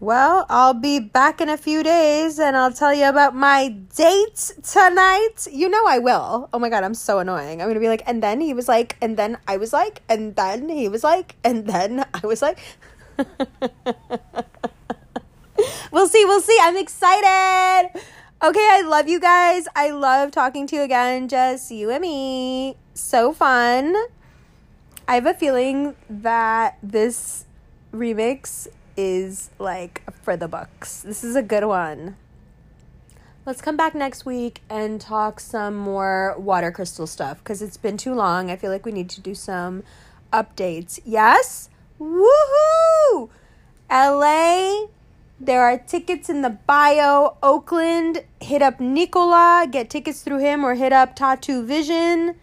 [0.00, 4.52] Well, I'll be back in a few days and I'll tell you about my date
[4.62, 5.46] tonight.
[5.52, 6.48] You know I will.
[6.54, 7.60] Oh my god, I'm so annoying.
[7.60, 10.00] I'm going to be like, and then he was like, and then I was like,
[10.08, 12.58] and then he was like, and then I was like.
[15.92, 16.58] we'll see, we'll see.
[16.62, 17.90] I'm excited.
[18.42, 19.68] Okay, I love you guys.
[19.76, 22.78] I love talking to you again, just you and me.
[22.94, 23.94] So fun.
[25.06, 27.44] I have a feeling that this
[27.92, 28.66] remix
[29.00, 31.00] is like for the books.
[31.00, 32.16] This is a good one.
[33.46, 37.96] Let's come back next week and talk some more water crystal stuff because it's been
[37.96, 38.50] too long.
[38.50, 39.82] I feel like we need to do some
[40.32, 41.00] updates.
[41.06, 41.70] Yes?
[41.98, 43.30] Woohoo!
[43.90, 44.88] LA,
[45.40, 47.36] there are tickets in the bio.
[47.42, 52.36] Oakland, hit up Nicola, get tickets through him or hit up Tattoo Vision.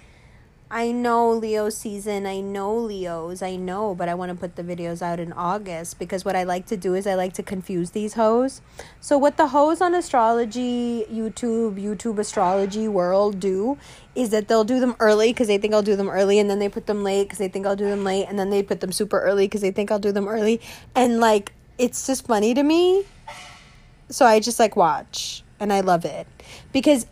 [0.69, 2.25] I know Leo season.
[2.25, 3.41] I know Leos.
[3.41, 6.43] I know, but I want to put the videos out in August because what I
[6.43, 8.61] like to do is I like to confuse these hoes.
[8.99, 13.77] So what the hoes on astrology, YouTube, YouTube astrology world do
[14.13, 16.59] is that they'll do them early because they think I'll do them early, and then
[16.59, 18.81] they put them late because they think I'll do them late, and then they put
[18.81, 20.59] them super early because they think I'll do them early,
[20.95, 23.05] and like it's just funny to me.
[24.09, 26.27] So I just like watch and I love it
[26.71, 27.05] because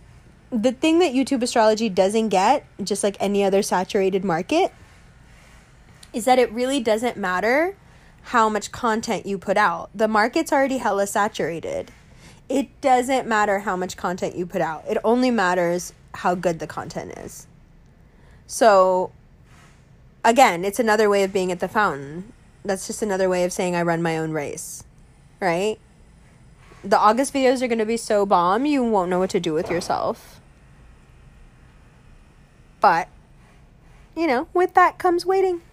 [0.52, 4.72] the thing that YouTube astrology doesn't get, just like any other saturated market,
[6.14, 7.76] is that it really doesn't matter
[8.24, 9.90] how much content you put out.
[9.94, 11.92] The market's already hella saturated.
[12.48, 16.68] It doesn't matter how much content you put out, it only matters how good the
[16.68, 17.48] content is.
[18.48, 19.12] So,
[20.24, 22.32] again, it's another way of being at the fountain.
[22.64, 24.84] That's just another way of saying I run my own race,
[25.40, 25.80] right?
[26.86, 29.54] The August videos are going to be so bomb, you won't know what to do
[29.54, 30.40] with yourself.
[32.80, 33.08] But,
[34.16, 35.64] you know, with that comes waiting.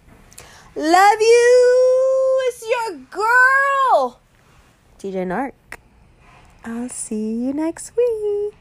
[0.75, 2.41] Love you!
[2.47, 4.19] It's your girl!
[4.97, 5.77] DJ Nark.
[6.65, 8.55] I'll see you next week.